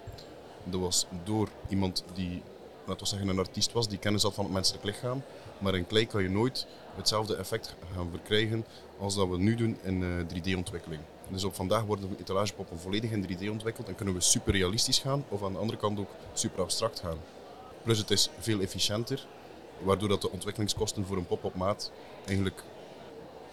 Dat 0.64 0.80
was 0.80 1.06
door 1.24 1.50
iemand 1.70 2.04
die, 2.14 2.42
laten 2.86 3.04
we 3.04 3.10
zeggen, 3.10 3.28
een 3.28 3.40
artiest 3.40 3.72
was, 3.72 3.88
die 3.88 3.98
kennis 3.98 4.24
had 4.24 4.34
van 4.34 4.44
het 4.44 4.54
menselijk 4.54 4.84
lichaam. 4.84 5.22
Maar 5.58 5.76
in 5.76 5.88
klei 5.88 6.08
kan 6.08 6.24
je 6.24 6.30
nooit 6.30 6.68
hetzelfde 6.96 7.36
effect 7.36 7.76
gaan 7.96 8.10
verkrijgen 8.10 8.66
als 9.00 9.16
dat 9.16 9.30
we 9.30 9.38
nu 9.38 9.56
doen 9.56 9.78
in 9.84 10.02
uh, 10.02 10.20
3D-ontwikkeling. 10.20 11.02
Dus 11.30 11.44
op 11.44 11.56
vandaag 11.56 11.84
worden 11.84 12.10
de 12.10 12.16
etalagepoppen 12.20 12.80
volledig 12.80 13.12
in 13.12 13.28
3D 13.28 13.50
ontwikkeld 13.50 13.88
en 13.88 13.96
kunnen 13.96 14.14
we 14.14 14.22
super 14.22 14.54
realistisch 14.54 15.00
gaan 15.00 15.24
of 15.30 15.44
aan 15.44 15.52
de 15.52 15.60
andere 15.60 15.80
kant 15.80 16.00
ook 16.00 16.10
super 16.34 16.62
abstract 16.62 17.00
gaan. 17.00 17.18
Plus 17.84 17.98
het 17.98 18.12
is 18.12 18.30
veel 18.40 18.60
efficiënter, 18.60 19.28
waardoor 19.84 20.10
dat 20.10 20.22
de 20.22 20.32
ontwikkelingskosten 20.32 21.06
voor 21.06 21.18
een 21.18 21.26
pop 21.26 21.44
op 21.44 21.56
maat 21.56 21.92
eigenlijk 22.26 22.64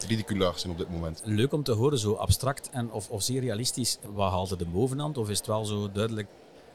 ridiculair 0.06 0.52
zijn 0.56 0.72
op 0.72 0.78
dit 0.78 0.90
moment. 0.90 1.22
Leuk 1.25 1.52
om 1.52 1.62
te 1.62 1.72
horen, 1.72 1.99
zo 1.99 2.12
abstract 2.12 2.70
en 2.70 2.93
of, 2.93 3.11
of 3.11 3.22
zeer 3.22 3.40
realistisch. 3.40 3.99
Wat 4.14 4.31
haalt 4.31 4.58
de 4.58 4.66
bovenhand? 4.66 5.19
Of 5.19 5.31
is 5.31 5.38
het 5.38 5.46
wel 5.46 5.64
zo 5.64 5.93
duidelijk 5.93 6.28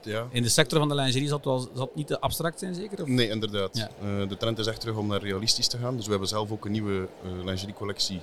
ja. 0.05 0.27
In 0.31 0.44
de 0.44 0.50
sector 0.50 0.79
van 0.79 0.88
de 0.88 0.95
lingerie 0.95 1.27
zal 1.27 1.38
het, 1.38 1.45
wel, 1.45 1.59
zal 1.59 1.85
het 1.85 1.95
niet 1.95 2.07
te 2.07 2.19
abstract 2.19 2.59
zijn, 2.59 2.75
zeker? 2.75 3.01
Of? 3.01 3.07
Nee, 3.07 3.29
inderdaad. 3.29 3.77
Ja. 3.77 3.89
Uh, 4.03 4.29
de 4.29 4.38
trend 4.38 4.59
is 4.59 4.67
echt 4.67 4.79
terug 4.79 4.95
om 4.95 5.07
naar 5.07 5.21
realistisch 5.21 5.67
te 5.67 5.77
gaan. 5.77 5.95
Dus 5.95 6.05
we 6.05 6.11
hebben 6.11 6.29
zelf 6.29 6.51
ook 6.51 6.65
een 6.65 6.71
nieuwe 6.71 7.07
uh, 7.25 7.44
lingeriecollectie 7.44 8.21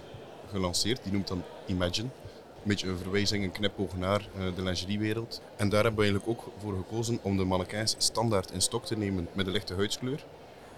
gelanceerd. 0.51 1.03
Die 1.03 1.13
noemt 1.13 1.29
dan 1.29 1.43
Imagine. 1.67 2.09
Een 2.09 2.69
beetje 2.69 2.89
een 2.89 2.99
verwijzing, 2.99 3.45
een 3.45 3.53
knipoog 3.53 3.97
naar 3.97 4.29
uh, 4.39 4.57
de 4.57 4.63
lingeriewereld. 4.63 5.41
En 5.57 5.69
daar 5.69 5.83
hebben 5.83 6.05
we 6.05 6.11
eigenlijk 6.11 6.41
ook 6.41 6.53
voor 6.59 6.77
gekozen 6.77 7.19
om 7.23 7.37
de 7.37 7.45
mannequins 7.45 7.95
standaard 7.99 8.51
in 8.51 8.61
stok 8.61 8.85
te 8.85 8.97
nemen 8.97 9.29
met 9.33 9.47
een 9.47 9.53
lichte 9.53 9.75
huidskleur. 9.75 10.25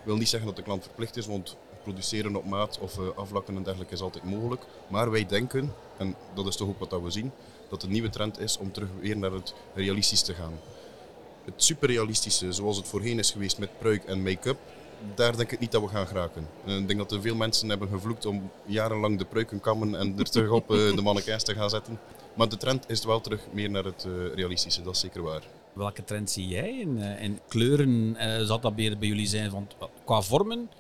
Wil 0.03 0.17
niet 0.17 0.29
zeggen 0.29 0.49
dat 0.49 0.57
de 0.57 0.63
klant 0.63 0.83
verplicht 0.83 1.17
is, 1.17 1.27
want 1.27 1.57
produceren 1.83 2.37
op 2.37 2.45
maat 2.45 2.79
of 2.81 2.99
aflakken 3.17 3.57
en 3.57 3.63
dergelijke 3.63 3.95
is 3.95 4.01
altijd 4.01 4.25
mogelijk. 4.25 4.63
Maar 4.89 5.11
wij 5.11 5.27
denken, 5.27 5.73
en 5.99 6.15
dat 6.35 6.47
is 6.47 6.57
toch 6.57 6.69
ook 6.69 6.79
wat 6.79 7.03
we 7.03 7.11
zien, 7.11 7.33
dat 7.69 7.81
de 7.81 7.89
nieuwe 7.89 8.09
trend 8.09 8.39
is 8.39 8.59
om 8.59 8.73
terug 8.73 8.89
weer 9.01 9.17
naar 9.17 9.33
het 9.33 9.55
realistisch 9.75 10.23
te 10.23 10.35
gaan 10.35 10.53
het 11.45 11.55
superrealistische, 11.57 12.53
zoals 12.53 12.77
het 12.77 12.89
voorheen 12.89 13.19
is 13.19 13.31
geweest 13.31 13.59
met 13.59 13.79
pruik 13.79 14.05
en 14.05 14.23
make-up, 14.23 14.59
daar 15.15 15.37
denk 15.37 15.53
ik 15.53 15.59
niet 15.59 15.73
dat 15.73 15.83
we 15.83 15.89
gaan 15.89 16.07
geraken. 16.07 16.49
En 16.67 16.79
ik 16.79 16.87
denk 16.87 16.99
dat 16.99 17.13
er 17.13 17.21
veel 17.21 17.35
mensen 17.35 17.69
hebben 17.69 17.89
gevloekt 17.89 18.27
om 18.27 18.51
jarenlang 18.67 19.19
de 19.19 19.25
pruiken 19.25 19.61
kammen 19.61 19.95
en 19.95 20.19
er 20.19 20.31
terug 20.31 20.51
op 20.51 20.69
de 20.69 21.01
mannequins 21.03 21.43
te 21.43 21.55
gaan 21.55 21.71
zetten. 21.71 21.99
Maar 22.35 22.49
de 22.49 22.57
trend 22.57 22.91
is 22.91 23.05
wel 23.05 23.21
terug 23.21 23.41
meer 23.53 23.71
naar 23.71 23.85
het 23.85 24.07
realistische, 24.35 24.83
dat 24.83 24.95
is 24.95 25.01
zeker 25.01 25.23
waar. 25.23 25.43
Welke 25.73 26.05
trend 26.05 26.31
zie 26.31 26.49
jij 26.49 26.79
in, 26.79 26.99
in 26.99 27.41
kleuren? 27.49 28.17
Uh, 28.21 28.47
zal 28.47 28.61
dat 28.61 28.77
bij, 28.77 28.99
bij 28.99 29.09
jullie 29.09 29.27
zijn? 29.27 29.51
Want 29.51 29.77
qua 30.05 30.21
vormen? 30.21 30.71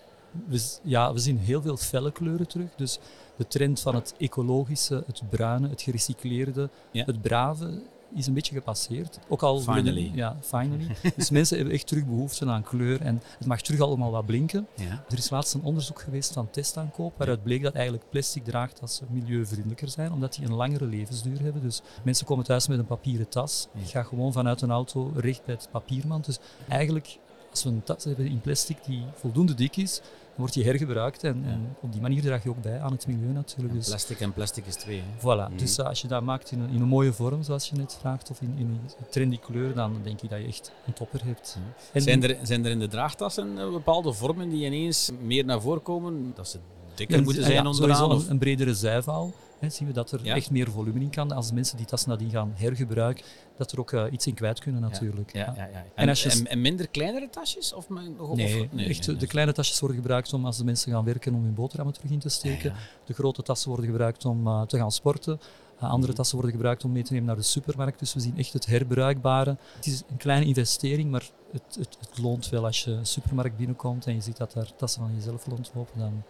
We, 0.47 0.79
ja, 0.83 1.13
we 1.13 1.19
zien 1.19 1.39
heel 1.39 1.63
veel 1.63 1.77
felle 1.77 2.13
kleuren 2.13 2.49
terug. 2.49 2.69
Dus 2.77 2.99
de 3.37 3.47
trend 3.47 3.81
van 3.81 3.95
het 3.95 4.15
ecologische, 4.19 5.05
het 5.07 5.23
bruine, 5.31 5.69
het 5.69 5.83
gerecycleerde, 5.83 6.69
ja. 6.91 7.05
het 7.05 7.23
brave 7.23 7.83
is 8.15 8.27
een 8.27 8.35
beetje 8.35 8.55
gepasseerd. 8.55 9.19
Ook 9.29 9.43
al 9.43 9.61
finally. 9.61 10.11
ja, 10.15 10.37
finally. 10.41 10.87
dus 11.17 11.31
mensen 11.31 11.57
hebben 11.57 11.75
echt 11.75 11.87
terug 11.87 12.07
behoefte 12.07 12.47
aan 12.47 12.63
kleur 12.63 13.01
en 13.01 13.23
het 13.39 13.47
mag 13.47 13.61
terug 13.61 13.81
allemaal 13.81 14.11
wat 14.11 14.27
blinken. 14.27 14.67
Ja. 14.77 15.05
Er 15.09 15.19
is 15.19 15.31
laatst 15.31 15.55
een 15.55 15.63
onderzoek 15.63 16.01
geweest 16.01 16.33
van 16.33 16.51
testaankoop 16.51 17.17
waaruit 17.17 17.43
bleek 17.43 17.63
dat 17.63 17.75
eigenlijk 17.75 18.05
plastic 18.11 18.45
draagtassen 18.45 19.07
milieuvriendelijker 19.11 19.89
zijn, 19.89 20.13
omdat 20.13 20.35
die 20.35 20.47
een 20.47 20.55
langere 20.55 20.87
levensduur 20.87 21.41
hebben. 21.41 21.63
Dus 21.63 21.83
mensen 22.05 22.27
komen 22.27 22.45
thuis 22.45 22.69
met 22.69 22.79
een 22.79 22.87
papieren 22.87 23.29
tas. 23.29 23.69
Je 23.73 23.85
gaat 23.85 24.07
gewoon 24.07 24.33
vanuit 24.33 24.61
een 24.61 24.71
auto 24.71 25.13
recht 25.17 25.45
bij 25.45 25.55
het 25.55 25.69
papiermand. 25.71 26.25
Dus 26.25 26.39
eigenlijk, 26.69 27.19
als 27.53 27.63
we 27.63 27.71
een 27.71 27.83
tas 27.83 28.05
hebben 28.05 28.27
in 28.27 28.41
plastic 28.41 28.77
die 28.87 29.03
voldoende 29.15 29.55
dik 29.55 29.77
is, 29.77 29.97
dan 29.97 30.41
wordt 30.41 30.53
die 30.53 30.65
hergebruikt 30.65 31.25
en, 31.25 31.43
en, 31.45 31.77
op 31.81 31.93
die 31.93 32.01
manier 32.01 32.23
draag 32.23 32.43
je 32.43 32.49
ook 32.49 32.63
bij 32.63 32.81
aan 32.81 32.93
het 32.93 33.07
milieu 33.07 33.33
natuurlijk. 33.33 33.75
Dus, 33.75 33.89
plastic 33.89 34.21
en 34.21 34.33
plastic 34.33 34.67
is 34.67 34.75
twee. 34.75 35.03
Hè? 35.05 35.19
Voilà, 35.19 35.51
mm. 35.51 35.59
dus 35.59 35.81
als 35.81 36.01
je 36.01 36.09
dat 36.09 36.23
maakt 36.23 36.51
in 36.51 36.61
een, 36.61 36.71
in 36.71 36.81
een, 36.81 36.89
mooie 36.89 37.13
vorm, 37.13 37.43
zoals 37.43 37.69
je 37.69 37.77
net 37.77 37.97
vraagt, 38.01 38.31
of 38.31 38.41
in, 38.41 38.55
in 38.59 38.67
een 38.67 39.07
trendy 39.11 39.39
kleur, 39.39 39.75
dan 39.75 40.01
denk 40.03 40.21
ik 40.21 40.31
dat 40.31 40.39
je 40.39 40.47
echt 40.47 40.73
een 40.87 40.93
topper 40.93 41.25
hebt. 41.25 41.57
Mm. 41.59 42.01
Zijn, 42.01 42.23
er, 42.23 42.37
zijn 42.43 42.65
er 42.65 42.71
in 42.71 42.79
de 42.79 42.89
draagtassen 42.89 43.59
uh, 43.59 43.71
bepaalde 43.71 44.13
vormen 44.13 44.49
die 44.49 44.67
ineens 44.67 45.11
meer 45.21 45.45
naar 45.45 45.61
voren 45.61 45.83
komen? 45.83 46.33
Dat 46.35 46.49
ze 46.49 46.59
dikker 46.95 47.23
moeten 47.23 47.43
zijn 47.43 47.55
ja, 47.55 47.71
onderaan? 47.71 48.11
Een, 48.11 48.31
een 48.31 48.39
bredere 48.39 48.75
zijval. 48.75 49.35
He, 49.63 49.71
zien 49.71 49.87
we 49.87 49.93
dat 49.93 50.13
er 50.13 50.25
ja. 50.25 50.35
echt 50.35 50.51
meer 50.51 50.71
volume 50.71 51.01
in 51.01 51.11
kan. 51.11 51.33
Als 51.33 51.53
mensen 51.53 51.77
die 51.77 51.87
tassen 51.87 52.11
nadien 52.11 52.31
gaan 52.31 52.53
hergebruiken, 52.55 53.25
dat 53.57 53.73
er 53.73 53.81
ook 53.81 53.93
uh, 53.93 54.05
iets 54.11 54.27
in 54.27 54.35
kwijt 54.35 54.61
kunnen 54.61 54.81
natuurlijk. 54.81 55.33
Ja, 55.33 55.53
ja, 55.57 55.69
en, 55.69 55.85
en, 55.95 56.09
als 56.09 56.23
je 56.23 56.31
en, 56.31 56.47
en, 56.47 56.61
minder 56.61 56.89
kleinere 56.89 57.31
tasjes? 57.31 57.73
Of, 57.73 57.87
of, 58.19 58.37
nee, 58.37 58.69
nee, 58.73 58.89
echt, 58.89 59.07
nee, 59.07 59.17
de 59.17 59.27
kleine 59.27 59.53
tasjes 59.53 59.81
worden 59.81 59.97
gebruikt 59.97 60.33
om 60.33 60.47
als 60.47 60.57
de 60.57 60.65
mensen 60.65 60.93
gaan 60.93 61.05
werken 61.05 61.35
om 61.35 61.43
hun 61.43 61.55
boterhammen 61.55 61.95
terug 61.95 62.11
in 62.11 62.19
te 62.19 62.29
steken. 62.29 62.75
De 63.05 63.15
grote 63.15 63.43
tassen 63.43 63.69
worden 63.69 63.87
gebruikt 63.87 64.25
om 64.25 64.47
uh, 64.47 64.63
te 64.63 64.77
gaan 64.77 64.93
sporten. 64.93 65.41
Uh, 65.83 65.91
andere 65.91 66.11
mm. 66.11 66.17
tassen 66.17 66.37
worden 66.37 66.55
gebruikt 66.55 66.85
om 66.85 66.93
mee 66.93 67.03
te 67.03 67.13
nemen 67.13 67.27
naar 67.27 67.37
de 67.37 67.43
supermarkt. 67.43 67.99
Dus 67.99 68.15
we 68.15 68.21
zien 68.21 68.39
echt 68.39 68.53
het 68.53 68.67
herbruikbare. 68.67 69.57
Het 69.77 69.87
is 69.87 70.03
een 70.11 70.17
kleine 70.17 70.47
investering, 70.47 71.11
maar 71.11 71.31
het, 71.53 71.77
het, 71.79 71.97
het 72.01 72.19
loont 72.19 72.49
wel 72.49 72.65
als 72.65 72.85
je 72.85 72.91
een 72.91 73.07
supermarkt 73.07 73.57
binnenkomt 73.57 74.07
en 74.07 74.15
je 74.15 74.21
ziet 74.21 74.37
dat 74.37 74.53
daar 74.53 74.77
tassen 74.77 75.03
van 75.03 75.15
jezelf 75.15 75.47
rondlopen. 75.47 75.99
Dan, 75.99 76.23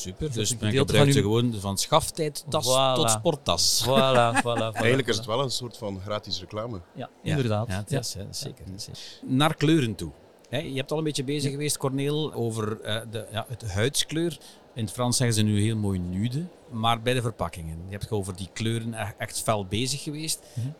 Super, 0.00 0.32
dus 0.32 0.56
men 0.56 0.72
gebruikt 0.72 1.12
ze 1.12 1.20
gewoon 1.20 1.54
van 1.54 1.78
schafttijdtas 1.78 2.66
voilà. 2.66 2.94
tot 2.94 3.10
sporttas. 3.10 3.84
Voilà, 3.84 3.88
voilà, 3.88 4.42
voilà, 4.44 4.72
Eigenlijk 4.72 5.08
is 5.08 5.16
het 5.16 5.26
wel 5.26 5.42
een 5.42 5.50
soort 5.50 5.76
van 5.76 6.00
gratis 6.00 6.40
reclame. 6.40 6.80
Ja, 6.94 7.10
inderdaad. 7.22 7.68
Ja, 7.68 7.84
ja, 7.86 7.98
is, 7.98 8.10
zeker, 8.10 8.64
zeker. 8.76 9.02
Naar 9.22 9.54
kleuren 9.54 9.94
toe. 9.94 10.10
je 10.50 10.74
hebt 10.74 10.92
al 10.92 10.98
een 10.98 11.04
beetje 11.04 11.24
bezig 11.24 11.50
geweest, 11.50 11.76
Corneel, 11.76 12.32
over 12.32 12.78
uh, 12.84 13.00
de, 13.10 13.26
ja, 13.30 13.46
het 13.48 13.72
huidskleur. 13.72 14.38
In 14.74 14.84
het 14.84 14.92
Frans 14.92 15.16
zeggen 15.16 15.36
ze 15.36 15.42
nu 15.42 15.60
heel 15.60 15.76
mooi 15.76 15.98
nude, 15.98 16.46
maar 16.70 17.02
bij 17.02 17.14
de 17.14 17.22
verpakkingen. 17.22 17.78
Je 17.86 17.92
hebt 17.96 18.10
over 18.10 18.36
die 18.36 18.48
kleuren 18.52 19.18
echt 19.18 19.42
fel 19.42 19.66
bezig 19.66 20.02
geweest. 20.02 20.42
-hmm. 20.54 20.74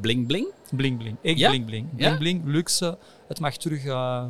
Bling 0.00 0.26
bling? 0.26 0.52
Bling 0.70 0.98
bling. 0.98 1.16
Ik 1.20 1.36
ja? 1.36 1.48
bling 1.48 1.66
bling. 1.66 1.96
Bling 1.96 2.18
bling, 2.18 2.42
luxe. 2.44 2.98
Het 3.28 3.40
mag 3.40 3.56
terug 3.56 3.84
uh, 3.84 4.24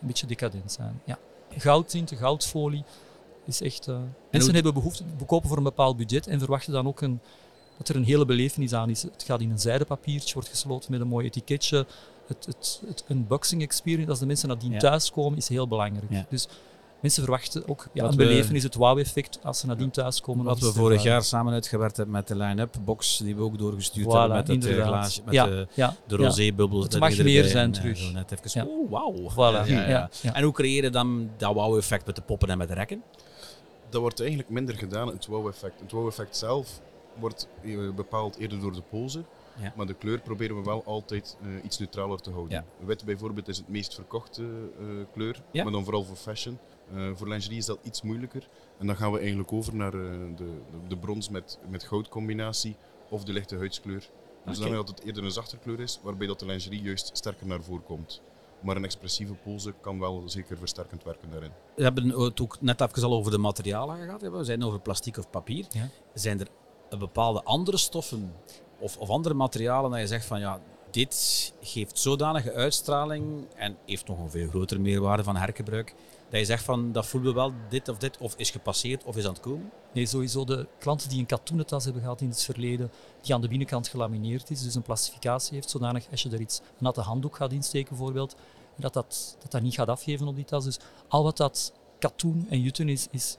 een 0.00 0.06
beetje 0.06 0.26
decadent 0.26 0.72
zijn. 0.72 1.00
Ja. 1.04 1.18
Goudtinten, 1.56 2.16
goudfolie 2.16 2.84
is 3.46 3.60
echt, 3.62 3.88
uh, 3.88 3.96
mensen 4.30 4.54
hebben 4.54 4.74
behoefte, 4.74 5.04
we 5.18 5.24
kopen 5.24 5.48
voor 5.48 5.56
een 5.58 5.62
bepaald 5.64 5.96
budget 5.96 6.26
en 6.26 6.38
verwachten 6.38 6.72
dan 6.72 6.86
ook 6.86 7.00
een, 7.00 7.20
dat 7.78 7.88
er 7.88 7.96
een 7.96 8.04
hele 8.04 8.24
belevenis 8.24 8.72
aan 8.72 8.90
is. 8.90 9.02
Het 9.02 9.22
gaat 9.26 9.40
in 9.40 9.50
een 9.50 9.58
zijden 9.58 9.86
papiertje, 9.86 10.34
wordt 10.34 10.48
gesloten 10.48 10.90
met 10.90 11.00
een 11.00 11.08
mooi 11.08 11.26
etiketje. 11.26 11.86
Het, 12.26 12.46
het, 12.46 12.80
het 12.86 13.04
unboxing 13.08 13.62
experience, 13.62 14.10
als 14.10 14.18
de 14.18 14.26
mensen 14.26 14.48
nadien 14.48 14.72
Ja. 14.72 14.78
thuiskomen, 14.78 15.38
is 15.38 15.48
heel 15.48 15.68
belangrijk. 15.68 16.10
Ja. 16.10 16.26
Dus 16.28 16.48
mensen 17.00 17.22
verwachten 17.22 17.68
ook 17.68 17.86
ja, 17.92 18.02
Wat 18.02 18.10
een 18.10 18.16
belevenis, 18.16 18.62
het 18.62 18.74
wow-effect, 18.74 19.38
als 19.42 19.58
ze 19.58 19.66
nadien 19.66 19.90
thuiskomen. 19.90 20.44
Wat 20.44 20.60
nog 20.60 20.72
we 20.72 20.78
vorig 20.78 21.02
jaar 21.02 21.22
samen 21.22 21.52
uitgewerkt 21.52 21.96
hebben 21.96 22.14
met 22.14 22.28
de 22.28 22.36
line-up 22.36 22.74
box, 22.84 23.16
die 23.18 23.36
we 23.36 23.42
ook 23.42 23.58
doorgestuurd 23.58 24.06
Voilà, 24.06 24.10
hebben 24.10 24.36
met 24.36 24.48
het 24.48 24.66
eh, 24.66 24.86
glaasje, 24.86 25.22
met 25.24 25.34
ja, 25.34 25.46
de, 25.46 25.66
ja, 25.74 25.96
de 26.06 26.16
rosébubbels. 26.16 26.82
Het 26.82 26.92
dat 26.92 27.00
mag 27.00 27.10
meer 27.10 27.18
erbij 27.36 27.42
zijn 27.50 27.64
en, 27.64 27.74
eh, 27.74 27.80
terug. 27.80 28.12
net 28.12 28.32
even, 28.32 28.50
Ja. 28.52 28.64
oh, 28.66 28.90
wauw. 28.90 29.30
Voilà, 29.30 29.68
Ja, 29.68 29.80
ja. 29.80 29.88
ja, 29.88 30.10
ja. 30.22 30.34
En 30.34 30.42
hoe 30.42 30.52
creëer 30.52 30.82
je 30.84 30.90
dan 30.90 31.30
dat 31.36 31.54
wow-effect 31.54 32.06
met 32.06 32.16
de 32.16 32.22
poppen 32.22 32.48
en 32.48 32.58
met 32.58 32.68
de 32.68 32.74
rekken? 32.74 33.02
Dat 33.92 34.00
wordt 34.00 34.20
eigenlijk 34.20 34.48
minder 34.48 34.74
gedaan, 34.74 35.08
het 35.08 35.26
wow-effect. 35.26 35.80
Het 35.80 35.92
wow-effect 35.92 36.36
zelf 36.36 36.80
wordt 37.18 37.48
eh, 37.62 37.90
bepaald 37.94 38.36
eerder 38.36 38.60
door 38.60 38.72
de 38.72 38.82
pose. 38.82 39.24
Ja. 39.60 39.72
Maar 39.76 39.86
de 39.86 39.94
kleur 39.94 40.20
proberen 40.20 40.56
we 40.56 40.62
wel 40.62 40.84
altijd 40.84 41.36
eh, 41.42 41.64
iets 41.64 41.78
neutraler 41.78 42.20
te 42.20 42.30
houden. 42.30 42.64
Ja. 42.78 42.86
Wit 42.86 43.04
bijvoorbeeld 43.04 43.48
is 43.48 43.56
het 43.56 43.68
meest 43.68 43.94
verkochte 43.94 44.42
eh, 44.78 44.86
kleur, 45.12 45.42
Ja. 45.50 45.62
maar 45.62 45.72
dan 45.72 45.84
vooral 45.84 46.04
voor 46.04 46.16
fashion. 46.16 46.58
Voor 47.14 47.28
lingerie 47.28 47.58
is 47.58 47.66
dat 47.66 47.78
iets 47.82 48.02
moeilijker. 48.02 48.48
En 48.78 48.86
dan 48.86 48.96
gaan 48.96 49.12
we 49.12 49.18
eigenlijk 49.18 49.52
over 49.52 49.74
naar 49.76 49.90
de, 49.90 50.32
de, 50.36 50.50
de 50.88 50.96
brons 50.96 51.28
met, 51.28 51.58
met 51.68 51.82
goudcombinatie 51.82 52.76
of 53.08 53.24
de 53.24 53.32
lichte 53.32 53.56
huidskleur. 53.56 54.08
Dus 54.44 54.58
Oké. 54.58 54.66
dan 54.66 54.76
dat 54.76 54.88
het 54.88 55.02
eerder 55.04 55.24
een 55.24 55.30
zachter 55.30 55.58
kleur 55.58 55.80
is, 55.80 56.00
waarbij 56.02 56.26
dat 56.26 56.38
de 56.38 56.46
lingerie 56.46 56.82
juist 56.82 57.10
sterker 57.16 57.46
naar 57.46 57.62
voren 57.62 57.84
komt. 57.84 58.22
Maar 58.62 58.76
een 58.76 58.84
expressieve 58.84 59.34
pose 59.34 59.74
kan 59.80 59.98
wel 59.98 60.22
zeker 60.26 60.58
versterkend 60.58 61.04
werken 61.04 61.30
daarin. 61.30 61.50
We 61.76 61.82
hebben 61.82 62.08
het 62.08 62.40
ook 62.40 62.60
net 62.60 62.80
even 62.80 63.02
al 63.02 63.12
over 63.12 63.30
de 63.30 63.38
materialen 63.38 63.96
gehad. 63.96 64.20
We 64.20 64.44
zijn 64.44 64.64
over 64.64 64.80
plastic 64.80 65.16
of 65.16 65.30
papier. 65.30 65.66
Ja. 65.70 65.88
Zijn 66.14 66.40
er 66.40 66.98
bepaalde 66.98 67.42
andere 67.42 67.76
stoffen 67.76 68.32
of, 68.78 68.96
of 68.96 69.10
andere 69.10 69.34
materialen 69.34 69.90
dat 69.90 70.00
je 70.00 70.06
zegt 70.06 70.24
van 70.24 70.40
ja, 70.40 70.60
dit 70.92 71.52
geeft 71.60 71.98
zodanige 71.98 72.52
uitstraling 72.52 73.46
en 73.56 73.76
heeft 73.86 74.06
nog 74.06 74.18
een 74.18 74.30
veel 74.30 74.48
grotere 74.48 74.80
meerwaarde 74.80 75.24
van 75.24 75.36
hergebruik. 75.36 75.94
Dat 76.30 76.40
je 76.40 76.46
zegt 76.46 76.64
van 76.64 76.92
dat 76.92 77.06
voelen 77.06 77.34
we 77.34 77.38
wel 77.38 77.52
dit 77.68 77.88
of 77.88 77.98
dit, 77.98 78.18
of 78.18 78.34
is 78.36 78.50
gepasseerd 78.50 79.04
of 79.04 79.16
is 79.16 79.24
aan 79.24 79.32
het 79.32 79.40
komen. 79.40 79.70
Nee, 79.92 80.06
sowieso 80.06 80.44
de 80.44 80.66
klanten 80.78 81.08
die 81.08 81.18
een 81.18 81.26
katoenen 81.26 81.66
tas 81.66 81.84
hebben 81.84 82.02
gehad 82.02 82.20
in 82.20 82.28
het 82.28 82.42
verleden, 82.42 82.90
die 83.20 83.34
aan 83.34 83.40
de 83.40 83.48
binnenkant 83.48 83.88
gelamineerd 83.88 84.50
is, 84.50 84.62
dus 84.62 84.74
een 84.74 84.82
plastificatie 84.82 85.54
heeft, 85.54 85.70
zodanig 85.70 86.06
als 86.10 86.22
je 86.22 86.30
er 86.30 86.40
iets, 86.40 86.60
natte 86.78 87.00
handdoek 87.00 87.36
gaat 87.36 87.52
insteken 87.52 87.88
bijvoorbeeld, 87.88 88.36
dat 88.76 88.92
dat, 88.92 89.36
dat 89.40 89.50
dat 89.50 89.62
niet 89.62 89.74
gaat 89.74 89.88
afgeven 89.88 90.26
op 90.26 90.34
die 90.34 90.44
tas. 90.44 90.64
Dus 90.64 90.78
al 91.08 91.22
wat 91.22 91.36
dat 91.36 91.72
katoen 91.98 92.46
en 92.50 92.60
jutten 92.60 92.88
is, 92.88 93.06
is 93.10 93.36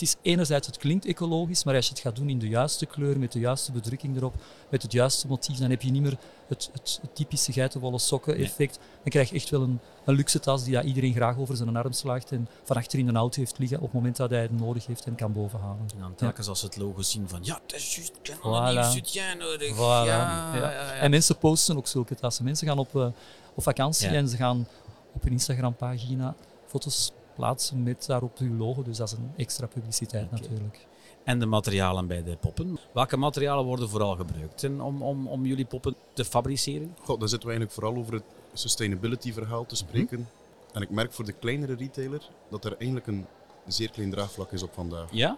het 0.00 0.08
is 0.08 0.16
enerzijds, 0.22 0.66
het 0.66 0.76
klinkt 0.76 1.04
ecologisch, 1.06 1.64
maar 1.64 1.74
als 1.74 1.84
je 1.86 1.90
het 1.92 2.00
gaat 2.00 2.16
doen 2.16 2.28
in 2.28 2.38
de 2.38 2.48
juiste 2.48 2.86
kleur, 2.86 3.18
met 3.18 3.32
de 3.32 3.38
juiste 3.38 3.72
bedrukking 3.72 4.16
erop, 4.16 4.34
met 4.68 4.82
het 4.82 4.92
juiste 4.92 5.26
motief, 5.26 5.56
dan 5.58 5.70
heb 5.70 5.82
je 5.82 5.90
niet 5.90 6.02
meer 6.02 6.16
het, 6.46 6.68
het, 6.72 6.98
het 7.02 7.14
typische 7.14 7.52
geitenwolle 7.52 7.98
sokken 7.98 8.36
effect. 8.36 8.74
Dan 8.74 9.08
krijg 9.10 9.28
je 9.28 9.34
echt 9.34 9.50
wel 9.50 9.62
een, 9.62 9.80
een 10.04 10.14
luxe 10.14 10.40
tas 10.40 10.64
die 10.64 10.74
dat 10.74 10.84
iedereen 10.84 11.12
graag 11.12 11.38
over 11.38 11.56
zijn 11.56 11.76
arm 11.76 11.92
slaagt 11.92 12.32
en 12.32 12.48
van 12.64 12.76
achter 12.76 12.98
in 12.98 13.08
een 13.08 13.16
auto 13.16 13.40
heeft 13.40 13.58
liggen 13.58 13.76
op 13.78 13.84
het 13.84 13.92
moment 13.92 14.16
dat 14.16 14.30
hij 14.30 14.42
het 14.42 14.58
nodig 14.58 14.86
heeft 14.86 15.04
en 15.04 15.14
kan 15.14 15.32
bovenhalen. 15.32 15.86
En 15.94 16.00
dan 16.00 16.14
telkens 16.14 16.48
als 16.48 16.60
ze 16.60 16.66
het 16.66 16.76
logo 16.76 17.02
zien 17.02 17.28
van 17.28 17.40
ja, 17.42 17.58
het 17.66 17.74
is 17.74 17.94
juist, 17.96 18.12
ik 18.22 18.26
heb 18.26 18.38
Voilà. 18.38 18.42
een 18.42 19.38
nodig. 19.38 19.74
Voilà, 19.74 20.06
Ja. 20.06 20.92
En 20.92 21.10
mensen 21.10 21.38
posten 21.38 21.76
ook 21.76 21.86
zulke 21.86 22.14
tassen. 22.14 22.44
Mensen 22.44 22.66
gaan 22.66 22.78
op, 22.78 22.96
eh, 22.96 23.06
op 23.54 23.62
vakantie 23.62 24.08
en 24.08 24.28
ze 24.28 24.36
gaan 24.36 24.68
op 25.12 25.22
hun 25.22 25.32
Instagram-pagina 25.32 26.34
foto's 26.66 27.12
plaatsen 27.36 27.82
met 27.82 28.06
daarop 28.06 28.38
hun 28.38 28.56
logo. 28.56 28.82
Dus 28.82 28.96
dat 28.96 29.08
is 29.08 29.18
een 29.18 29.32
extra 29.36 29.66
publiciteit 29.66 30.30
natuurlijk. 30.30 30.86
En 31.24 31.38
de 31.38 31.46
materialen 31.46 32.06
bij 32.06 32.22
de 32.22 32.36
poppen. 32.40 32.78
Welke 32.92 33.16
materialen 33.16 33.64
worden 33.64 33.88
vooral 33.88 34.16
gebruikt 34.16 34.64
en 34.64 34.80
om, 34.80 35.02
om, 35.02 35.28
om 35.28 35.46
jullie 35.46 35.64
poppen 35.64 35.94
te 36.12 36.24
fabriceren? 36.24 36.96
God, 37.02 37.20
dan 37.20 37.28
zitten 37.28 37.48
we 37.48 37.54
eigenlijk 37.54 37.72
vooral 37.72 38.02
over 38.02 38.12
het 38.14 38.24
sustainability 38.52 39.32
verhaal 39.32 39.66
te 39.66 39.76
spreken. 39.76 40.18
Mhm. 40.18 40.28
En 40.76 40.82
ik 40.82 40.90
merk 40.90 41.12
voor 41.12 41.24
de 41.24 41.32
kleinere 41.32 41.74
retailer 41.74 42.28
dat 42.48 42.64
er 42.64 42.74
eigenlijk 42.76 43.06
een 43.06 43.26
zeer 43.66 43.90
klein 43.90 44.10
draagvlak 44.10 44.52
is 44.52 44.62
op 44.62 44.72
vandaag. 44.72 45.08
Ja? 45.10 45.36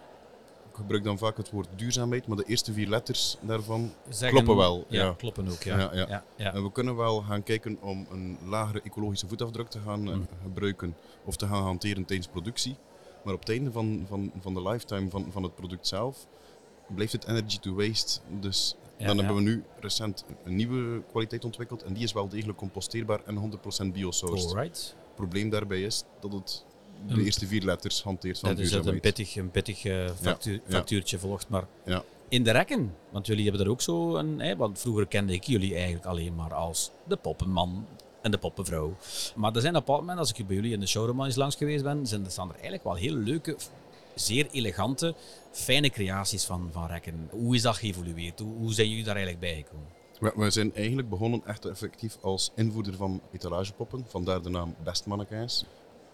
Ik 0.79 0.85
gebruik 0.85 1.03
dan 1.03 1.17
vaak 1.17 1.37
het 1.37 1.51
woord 1.51 1.67
duurzaamheid, 1.75 2.27
maar 2.27 2.37
de 2.37 2.43
eerste 2.45 2.73
vier 2.73 2.87
letters 2.87 3.37
daarvan 3.41 3.91
Zeggen- 4.09 4.29
kloppen 4.29 4.55
wel. 4.55 4.85
Ja, 4.89 5.03
Ja. 5.05 5.13
kloppen 5.13 5.49
ook. 5.49 5.63
Ja. 5.63 5.89
Ja, 5.93 6.23
ja. 6.37 6.53
En 6.53 6.63
we 6.63 6.71
kunnen 6.71 6.95
wel 6.95 7.21
gaan 7.21 7.43
kijken 7.43 7.77
om 7.81 8.07
een 8.11 8.37
lagere 8.45 8.81
ecologische 8.81 9.27
voetafdruk 9.27 9.67
te 9.69 9.79
gaan 9.79 10.07
eh, 10.09 10.13
Mhm. 10.15 10.21
gebruiken 10.43 10.95
of 11.25 11.35
te 11.35 11.47
gaan 11.47 11.63
hanteren 11.63 12.05
tijdens 12.05 12.27
productie. 12.27 12.75
Maar 13.23 13.33
op 13.33 13.39
het 13.39 13.49
einde 13.49 13.71
van, 13.71 14.05
van, 14.07 14.31
van 14.41 14.53
de 14.53 14.61
lifetime 14.61 15.09
van, 15.09 15.27
van 15.31 15.43
het 15.43 15.55
product 15.55 15.87
zelf 15.87 16.27
blijft 16.95 17.11
het 17.11 17.25
energy 17.27 17.59
to 17.59 17.73
waste. 17.73 18.19
Dus 18.39 18.75
Ja, 18.97 19.05
dan 19.05 19.15
ja. 19.17 19.23
hebben 19.23 19.43
we 19.43 19.49
nu 19.49 19.63
recent 19.79 20.25
een 20.43 20.55
nieuwe 20.55 21.01
kwaliteit 21.11 21.45
ontwikkeld 21.45 21.83
en 21.83 21.93
die 21.93 22.03
is 22.03 22.13
wel 22.13 22.27
degelijk 22.29 22.57
composteerbaar 22.57 23.21
en 23.25 23.35
100% 23.35 23.93
biosourced. 23.93 24.49
Alright. 24.49 24.95
Het 25.05 25.15
probleem 25.15 25.49
daarbij 25.49 25.81
is 25.81 26.03
dat 26.19 26.33
het 26.33 26.65
de 27.07 27.23
eerste 27.23 27.47
vier 27.47 27.61
letters 27.63 28.03
hanteert 28.03 28.39
van 28.39 28.49
Dat 28.49 28.59
is 28.59 28.69
dat 28.69 28.85
een 28.85 28.91
duurzaamheid. 28.91 29.15
pittig, 29.15 29.35
een 29.35 29.51
pittig 29.51 29.85
eh, 29.85 30.09
factuur, 30.21 30.53
ja. 30.53 30.75
factuurtje 30.77 31.19
volgt. 31.19 31.49
Maar 31.49 31.67
Ja. 31.85 32.03
in 32.29 32.43
de 32.43 32.51
rekken, 32.51 32.95
want 33.09 33.27
jullie 33.27 33.43
hebben 33.43 33.61
er 33.61 33.71
ook 33.71 33.81
zo 33.81 34.15
een... 34.15 34.39
Hè, 34.39 34.55
want 34.55 34.79
vroeger 34.79 35.07
kende 35.07 35.33
ik 35.33 35.43
jullie 35.43 35.73
eigenlijk 35.75 36.05
alleen 36.05 36.35
maar 36.35 36.53
als 36.53 36.91
de 37.07 37.15
poppenman 37.15 37.85
en 38.21 38.31
de 38.31 38.37
poppenvrouw. 38.37 38.95
Maar 39.35 39.55
er 39.55 39.61
zijn 39.61 39.75
op 39.75 39.89
een 39.89 39.95
moment, 39.95 40.19
als 40.19 40.33
ik 40.33 40.47
bij 40.47 40.55
jullie 40.55 40.73
in 40.73 40.79
de 40.79 40.87
showroom 40.87 41.23
eens 41.23 41.35
langs 41.35 41.55
geweest 41.55 41.83
ben, 41.83 42.07
zijn 42.07 42.25
er 42.25 42.31
staan 42.31 42.47
er 42.47 42.53
eigenlijk 42.53 42.83
wel 42.83 42.95
heel 42.95 43.13
leuke, 43.13 43.55
zeer 44.15 44.47
elegante, 44.51 45.15
fijne 45.51 45.89
creaties 45.89 46.43
van, 46.43 46.69
van 46.71 46.87
rekken. 46.87 47.27
Hoe 47.31 47.55
is 47.55 47.61
dat 47.61 47.77
geëvolueerd? 47.77 48.39
Hoe, 48.39 48.55
hoe 48.57 48.73
zijn 48.73 48.89
jullie 48.89 49.03
daar 49.03 49.15
eigenlijk 49.15 49.45
bij 49.45 49.55
gekomen? 49.55 49.97
We, 50.35 50.49
zijn 50.49 50.75
eigenlijk 50.75 51.09
begonnen 51.09 51.41
echt 51.45 51.65
effectief 51.65 52.17
als 52.21 52.51
invoerder 52.55 52.95
van 52.95 53.21
etalagepoppen, 53.31 54.05
vandaar 54.07 54.41
de 54.41 54.49
naam 54.49 54.75
Best. 54.83 55.65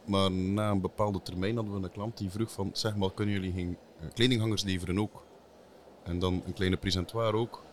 Maar 0.05 0.31
na 0.31 0.71
een 0.71 0.81
bepaalde 0.81 1.21
termijn 1.21 1.55
hadden 1.55 1.73
we 1.73 1.83
een 1.83 1.91
klant 1.91 2.17
die 2.17 2.29
vroeg 2.29 2.51
van, 2.51 2.69
zeg 2.73 2.95
maar, 2.95 3.11
kunnen 3.11 3.33
jullie 3.33 3.53
geen 3.53 3.77
eh, 3.99 4.07
kledinghangers 4.13 4.63
leveren 4.63 4.99
ook? 4.99 5.23
En 6.03 6.19
dan 6.19 6.41
een 6.45 6.53
kleine 6.53 6.77
presentoir 6.77 7.33
ook. 7.33 7.63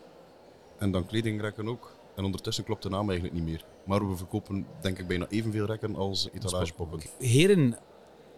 En 0.78 0.90
dan 0.90 1.06
kledingrekken 1.06 1.68
ook. 1.68 1.92
En 2.16 2.24
ondertussen 2.24 2.64
klopt 2.64 2.82
de 2.82 2.88
naam 2.88 3.10
eigenlijk 3.10 3.34
niet 3.34 3.48
meer. 3.48 3.64
Maar 3.84 4.08
we 4.08 4.16
verkopen 4.16 4.66
denk 4.80 4.98
ik 4.98 5.06
bijna 5.06 5.26
evenveel 5.28 5.66
rekken 5.66 5.96
als 5.96 6.28
etalagepoppen. 6.32 7.00
Heren, 7.18 7.70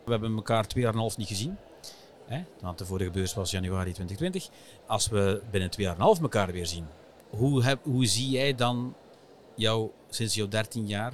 we 0.04 0.10
hebben 0.10 0.36
elkaar 0.36 0.66
twee 0.66 0.82
jaar 0.82 0.92
en 0.92 0.98
een 0.98 1.04
half 1.04 1.16
niet 1.16 1.28
gezien. 1.28 1.56
Hè? 2.26 2.42
Want 2.60 2.78
de 2.78 2.86
vorige 2.86 3.10
beurs 3.10 3.34
was 3.34 3.50
januari 3.50 3.92
2020. 3.92 4.48
Als 4.86 5.08
we 5.08 5.42
binnen 5.50 5.70
twee 5.70 5.86
jaar 5.86 5.94
en 5.94 6.00
een 6.00 6.06
half 6.06 6.22
elkaar 6.22 6.52
weer 6.52 6.66
zien, 6.66 6.86
hoe, 7.30 7.62
heb, 7.62 7.84
hoe 7.84 8.06
zie 8.06 8.30
jij 8.30 8.54
dan 8.54 8.94
jou, 9.54 9.90
sinds 10.08 10.34
jouw 10.34 10.48
13 10.48 10.86
jaar, 10.86 11.12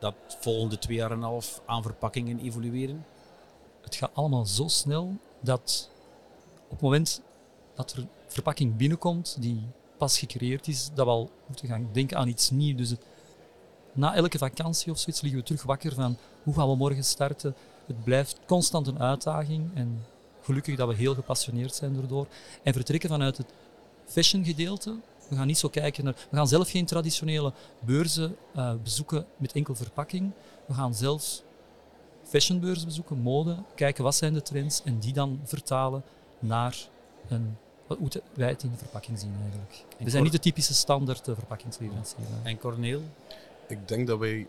dat 0.00 0.14
volgende 0.40 0.78
twee 0.78 0.96
jaar 0.96 1.10
en 1.10 1.16
een 1.16 1.22
half 1.22 1.60
aan 1.66 1.82
verpakkingen 1.82 2.40
evolueren? 2.40 3.06
Het 3.82 3.94
gaat 3.94 4.10
allemaal 4.14 4.46
zo 4.46 4.68
snel 4.68 5.16
dat 5.40 5.90
op 6.64 6.70
het 6.70 6.80
moment 6.80 7.22
dat 7.74 7.92
er 7.92 7.98
een 7.98 8.08
verpakking 8.26 8.76
binnenkomt 8.76 9.36
die 9.40 9.62
pas 9.96 10.18
gecreëerd 10.18 10.68
is, 10.68 10.90
dat 10.94 11.06
we 11.06 11.12
al 11.12 11.30
moeten 11.46 11.68
gaan 11.68 11.88
denken 11.92 12.16
aan 12.16 12.28
iets 12.28 12.50
nieuws. 12.50 12.76
Dus 12.76 12.94
na 13.92 14.14
elke 14.14 14.38
vakantie 14.38 14.92
of 14.92 14.98
zoiets 14.98 15.20
liggen 15.20 15.40
we 15.40 15.46
terug 15.46 15.62
wakker 15.62 15.94
van 15.94 16.16
hoe 16.42 16.54
gaan 16.54 16.68
we 16.68 16.76
morgen 16.76 17.04
starten. 17.04 17.54
Het 17.86 18.04
blijft 18.04 18.38
constant 18.46 18.86
een 18.86 19.00
uitdaging 19.00 19.70
en 19.74 20.04
gelukkig 20.42 20.76
dat 20.76 20.88
we 20.88 20.94
heel 20.94 21.14
gepassioneerd 21.14 21.74
zijn 21.74 21.94
daardoor. 21.94 22.26
En 22.62 22.72
vertrekken 22.72 23.08
vanuit 23.08 23.36
het 23.36 23.52
fashion 24.04 24.44
gedeelte. 24.44 24.96
We 25.30 25.36
gaan 25.36 25.46
niet 25.46 25.58
zo 25.58 25.68
kijken 25.68 26.04
naar... 26.04 26.14
We 26.30 26.36
gaan 26.36 26.48
zelf 26.48 26.70
geen 26.70 26.86
traditionele 26.86 27.52
beurzen 27.80 28.36
eh, 28.54 28.74
bezoeken 28.82 29.26
met 29.36 29.52
enkel 29.52 29.74
verpakking. 29.74 30.30
We 30.66 30.74
gaan 30.74 30.94
zelfs 30.94 31.42
fashionbeurs 32.22 32.84
bezoeken, 32.84 33.18
mode, 33.18 33.56
kijken 33.74 34.04
wat 34.04 34.14
zijn 34.14 34.32
de 34.32 34.42
trends 34.42 34.82
en 34.84 34.98
die 34.98 35.12
dan 35.12 35.40
vertalen 35.44 36.02
naar 36.38 36.76
een, 37.28 37.56
wat 37.86 37.98
hoe 37.98 38.08
wij 38.34 38.48
het 38.48 38.62
in 38.62 38.70
de 38.70 38.76
verpakking 38.76 39.18
zien 39.18 39.34
eigenlijk. 39.42 39.84
We 39.98 40.10
zijn 40.10 40.22
niet 40.22 40.32
de 40.32 40.38
typische 40.38 40.74
standaard 40.74 41.28
eh, 41.28 41.34
verpakkingsleverancier. 41.34 42.24
En 42.42 42.58
Corneel? 42.58 43.02
Ik 43.68 43.88
denk 43.88 44.06
dat 44.06 44.18
wij 44.18 44.46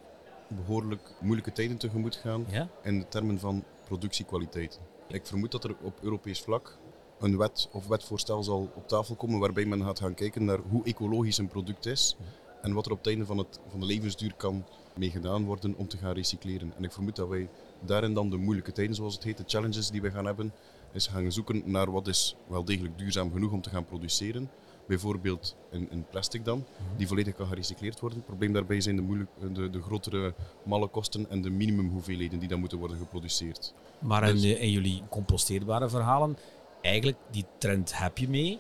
behoorlijk 0.47 1.11
moeilijke 1.19 1.51
tijden 1.51 1.77
tegemoet 1.77 2.15
gaan 2.15 2.45
Ja? 2.49 2.67
in 2.83 2.99
de 2.99 3.07
termen 3.07 3.39
van 3.39 3.63
productiekwaliteit. 3.85 4.79
Ik 5.07 5.25
vermoed 5.25 5.51
dat 5.51 5.63
er 5.63 5.75
op 5.81 5.99
Europees 6.01 6.41
vlak 6.41 6.77
een 7.21 7.37
wet 7.37 7.69
of 7.71 7.87
wetvoorstel 7.87 8.43
zal 8.43 8.71
op 8.75 8.87
tafel 8.87 9.15
komen 9.15 9.39
waarbij 9.39 9.65
men 9.65 9.83
gaat 9.83 9.99
gaan 9.99 10.13
kijken 10.13 10.45
naar 10.45 10.59
hoe 10.69 10.83
ecologisch 10.83 11.37
een 11.37 11.47
product 11.47 11.85
is 11.85 12.15
en 12.61 12.73
wat 12.73 12.85
er 12.85 12.91
op 12.91 12.97
het 12.97 13.07
einde 13.07 13.25
van, 13.25 13.37
het, 13.37 13.59
van 13.67 13.79
de 13.79 13.85
levensduur 13.85 14.33
kan 14.37 14.65
mee 14.95 15.09
gedaan 15.09 15.45
worden 15.45 15.75
om 15.77 15.87
te 15.87 15.97
gaan 15.97 16.13
recycleren. 16.13 16.73
En 16.77 16.83
ik 16.83 16.91
vermoed 16.91 17.15
dat 17.15 17.27
wij 17.27 17.49
daarin 17.85 18.13
dan 18.13 18.29
de 18.29 18.37
moeilijke 18.37 18.71
tijden, 18.71 18.95
zoals 18.95 19.13
het 19.13 19.23
heet, 19.23 19.37
de 19.37 19.43
challenges 19.47 19.89
die 19.89 20.01
we 20.01 20.11
gaan 20.11 20.25
hebben, 20.25 20.53
is 20.91 21.07
gaan 21.07 21.31
zoeken 21.31 21.61
naar 21.65 21.91
wat 21.91 22.07
is 22.07 22.35
wel 22.47 22.65
degelijk 22.65 22.97
duurzaam 22.97 23.31
genoeg 23.31 23.51
om 23.51 23.61
te 23.61 23.69
gaan 23.69 23.85
produceren. 23.85 24.49
Bijvoorbeeld 24.87 25.55
in, 25.71 25.91
in 25.91 26.05
plastic 26.09 26.45
dan, 26.45 26.65
die 26.97 27.07
volledig 27.07 27.35
kan 27.35 27.47
gerecycleerd 27.47 27.99
worden. 27.99 28.17
Het 28.17 28.27
probleem 28.27 28.53
daarbij 28.53 28.81
zijn 28.81 28.95
de, 28.95 29.01
moeilijk, 29.01 29.29
de, 29.53 29.69
de 29.69 29.81
grotere 29.81 30.33
malle 30.63 30.87
kosten 30.87 31.29
en 31.29 31.41
de 31.41 31.49
minimumhoeveelheden 31.49 32.39
die 32.39 32.47
dan 32.47 32.59
moeten 32.59 32.77
worden 32.77 32.97
geproduceerd. 32.97 33.73
Maar 33.99 34.27
in, 34.27 34.33
Dus- 34.35 34.43
in 34.43 34.71
jullie 34.71 35.01
composteerbare 35.09 35.89
verhalen, 35.89 36.37
eigenlijk 36.81 37.17
die 37.31 37.45
trend 37.57 37.97
heb 37.97 38.17
je 38.17 38.29
mee. 38.29 38.59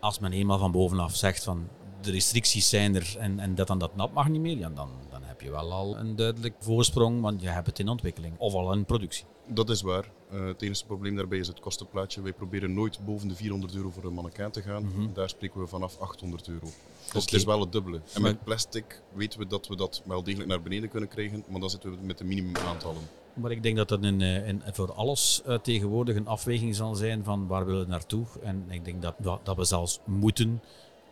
als 0.00 0.18
men 0.18 0.32
eenmaal 0.32 0.58
van 0.58 0.72
bovenaf 0.72 1.16
zegt 1.16 1.44
van 1.44 1.68
de 2.00 2.10
restricties 2.10 2.68
zijn 2.68 2.94
er 2.94 3.16
en, 3.18 3.40
en 3.40 3.54
dat 3.54 3.70
en 3.70 3.78
dat 3.78 3.96
nat 3.96 4.12
mag 4.12 4.28
niet 4.28 4.40
meer, 4.40 4.56
ja, 4.56 4.68
dan, 4.68 4.90
dan 5.10 5.22
heb 5.34 5.42
je 5.42 5.50
wel 5.50 5.72
al 5.72 5.98
een 5.98 6.16
duidelijk 6.16 6.54
voorsprong, 6.58 7.20
want 7.20 7.40
je 7.40 7.48
hebt 7.48 7.66
het 7.66 7.78
in 7.78 7.88
ontwikkeling 7.88 8.34
of 8.38 8.54
al 8.54 8.72
in 8.72 8.84
productie. 8.84 9.24
Dat 9.46 9.70
is 9.70 9.82
waar. 9.82 10.10
Uh, 10.32 10.46
het 10.46 10.62
enige 10.62 10.86
probleem 10.86 11.16
daarbij 11.16 11.38
is 11.38 11.46
het 11.46 11.60
kostenplaatje. 11.60 12.22
Wij 12.22 12.32
proberen 12.32 12.74
nooit 12.74 12.98
boven 13.04 13.28
de 13.28 13.34
400 13.34 13.74
euro 13.74 13.90
voor 13.90 14.04
een 14.04 14.12
mannequin 14.12 14.50
te 14.50 14.62
gaan. 14.62 14.84
Mhm. 14.84 15.12
Daar 15.12 15.28
spreken 15.28 15.60
we 15.60 15.66
vanaf 15.66 15.98
800 15.98 16.48
euro. 16.48 16.66
Dus 17.12 17.24
het 17.24 17.32
is 17.32 17.44
wel 17.44 17.60
het 17.60 17.72
dubbele. 17.72 18.00
En 18.14 18.22
met 18.22 18.44
plastic 18.44 19.02
weten 19.14 19.38
we 19.38 19.46
dat 19.46 19.68
we 19.68 19.76
dat 19.76 20.02
wel 20.04 20.22
degelijk 20.22 20.48
naar 20.48 20.62
beneden 20.62 20.88
kunnen 20.88 21.08
krijgen, 21.08 21.44
maar 21.48 21.60
dan 21.60 21.70
zitten 21.70 21.90
we 21.90 21.96
met 22.00 22.18
de 22.18 22.24
minimumaantallen. 22.24 23.02
Maar 23.34 23.50
ik 23.50 23.62
denk 23.62 23.76
dat 23.76 23.88
dat 23.88 24.02
een, 24.02 24.20
eh, 24.20 24.72
voor 24.72 24.92
alles 24.92 25.42
eh, 25.44 25.58
tegenwoordig 25.58 26.16
een 26.16 26.26
afweging 26.26 26.74
zal 26.74 26.94
zijn 26.94 27.24
van 27.24 27.46
waar 27.46 27.66
willen 27.66 27.84
we 27.84 27.90
naartoe. 27.90 28.26
En 28.42 28.64
ik 28.68 28.84
denk 28.84 29.02
dat, 29.02 29.14
dat, 29.18 29.40
dat 29.42 29.56
we 29.56 29.64
zelfs 29.64 30.00
moeten 30.04 30.60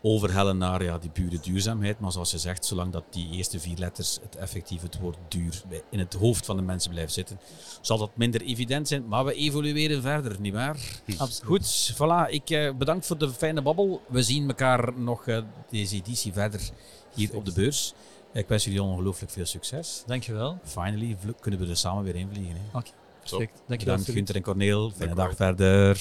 overhellen 0.03 0.59
naar 0.59 0.83
ja, 0.83 0.99
die 0.99 1.11
pure 1.11 1.41
duurzaamheid. 1.41 2.01
Maar 2.01 2.13
zoals 2.13 2.31
je 2.31 2.39
zegt, 2.39 2.65
zolang 2.65 2.93
dat 2.93 3.05
die 3.11 3.31
eerste 3.31 3.61
vier 3.61 3.79
letters, 3.79 4.19
het 4.23 4.37
effectief 4.37 4.83
het 4.83 4.99
woord 4.99 5.19
duur, 5.29 5.63
in 5.91 5.99
het 5.99 6.15
hoofd 6.15 6.47
van 6.47 6.57
de 6.57 6.63
mensen 6.63 6.91
blijft 6.91 7.13
zitten, 7.13 7.39
zal 7.81 7.99
dat 7.99 8.11
minder 8.15 8.43
evident 8.43 8.89
zijn. 8.89 9.09
Maar 9.09 9.25
we 9.25 9.35
evolueren 9.35 10.03
verder, 10.03 10.41
nietwaar? 10.41 10.77
Absoluut. 11.17 11.45
Goed, 11.45 11.95
voilà. 11.95 12.31
Ik 12.31 12.51
eh, 12.51 12.73
bedankt 12.75 13.07
voor 13.07 13.19
de 13.19 13.31
fijne 13.31 13.63
babbel. 13.63 14.03
We 14.09 14.23
zien 14.23 14.49
elkaar 14.49 14.93
nog 14.99 15.27
eh, 15.27 15.43
deze 15.71 15.97
editie 15.97 16.33
verder 16.33 16.71
hier 17.15 17.37
op 17.37 17.45
de 17.45 17.53
beurs. 17.53 17.95
Ik 18.33 18.49
wens 18.49 18.65
jullie 18.65 18.83
ongelooflijk 18.83 19.33
veel 19.33 19.47
succes. 19.47 20.03
Dankjewel. 20.07 20.59
Finally 20.65 21.17
kunnen 21.41 21.61
we 21.61 21.67
er 21.67 21.77
samen 21.77 22.05
weer 22.05 22.17
invliegen. 22.17 22.57
Hè. 22.57 22.81
Perfect. 23.21 23.63
Dankjewel. 23.67 23.97
Bedankt. 23.97 24.11
Gunther 24.11 24.37
en 24.37 24.43
Corneel. 24.43 24.91
Fijne 24.91 25.15
dag 25.15 25.37
verder. 25.37 26.01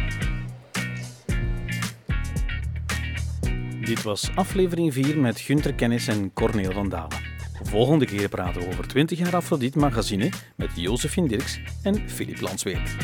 Dit 3.82 4.04
was 4.04 4.30
aflevering 4.36 4.94
4 4.94 5.18
met 5.18 5.40
Gunter 5.40 5.74
Kennis 5.74 6.08
en 6.08 6.34
Corneel 6.34 6.72
van 6.72 6.90
Dalen. 6.90 7.18
Volgende 7.64 8.06
keer 8.06 8.30
praten 8.30 8.62
we 8.62 8.68
over 8.68 8.88
20 8.88 9.18
jaar 9.18 9.36
Afrodite 9.36 9.80
Magazine 9.80 10.30
met 10.56 10.70
Josephine 10.76 11.28
Dirks 11.28 11.60
en 11.84 12.10
Filip 12.10 12.42
Lansweert. 12.42 12.96